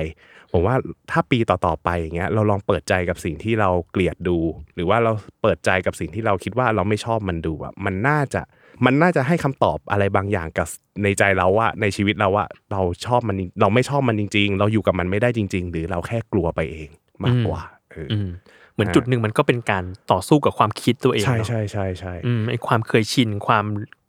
[0.51, 0.75] ผมว่า
[1.11, 4.37] ถ้าปีต่อๆไปอย่างเงี้ยเราลองเปิดใจกับสิ่งที่เราเกลียดดู
[4.75, 8.41] หรือว่าเราเปิดใจกับสิ่งที่เราคิดว่าเราไม่ชอบมันดูอะมันน่าจะ
[8.85, 10.67] มันน่าจะให้คำตอบอะไรบางอย่างกับ
[11.03, 16.89] ในใจเราว่าในชีวิตเราว่าเราชอบมันเราไม่ชอบมันจริง ๆ เราอยู่กับมันไม่ได้จริง ๆ หรือเราแค่กลัวไปเอง
[17.25, 17.61] มากกว่า
[17.91, 18.29] เออออืม
[18.73, 23.65] เหมือนฮะจุดหนึ่งมันก็เป็นการต่อสู้กับความคิดตัวเองใช่เนอะใช่ใช่ใช่อืมไอความเคยชินความ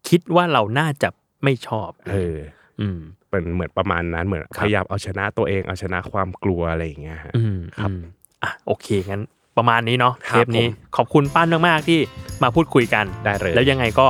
[0.09, 1.09] คิดคิดว่าเราน่าจะ
[1.45, 2.39] ไม่ชอบ เออ
[2.81, 2.99] อืม
[3.31, 8.01] เป็นเหมือนประมาณนั้นเหมือนครับพยายามเอาชนะตัวเองเอาชนะความกลัวอะไรอย่างเงี้ยฮะอืมครับอืม
[8.43, 9.23] อะโอเคงั้น
[9.57, 11.99] ประมาณนี้เนาะคเทรับปนี้ผมขอบคุณปั้นมากๆที่
[12.43, 14.07] มาพูดคุยกันได้เลยแล้วยังไงก็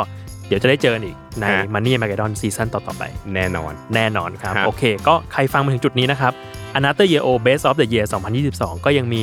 [0.49, 3.03] เดี๋ยวจะได้เจอกันอีกในฮะ Money m a g e d o n ซีซั่นต่อๆไป
[3.35, 6.33] แน่นอน แน่นอนครับครับ โอเค ก็ใครฟังมาถึงจุดนี้นะครับ
[6.79, 8.07] Another Year O Best of the Year
[8.45, 9.23] 2022 ก็ยังมี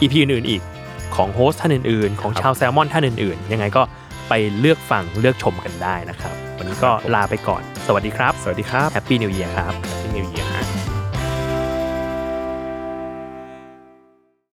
[0.00, 0.62] EP อื่นๆอีก
[1.16, 3.82] ของโฮสต์ท่านอื่นๆ ของชาวแซลมอนท่านอื่นๆ ยังไงก็
[4.28, 10.91] ไปเลือกฟังเลือกชมกันได้นะครับ วันนี้ก็ลาไปก่อน สวัสดีครับ สวัสดีครับ Happy New Year ครับ Happy New Year ฮะ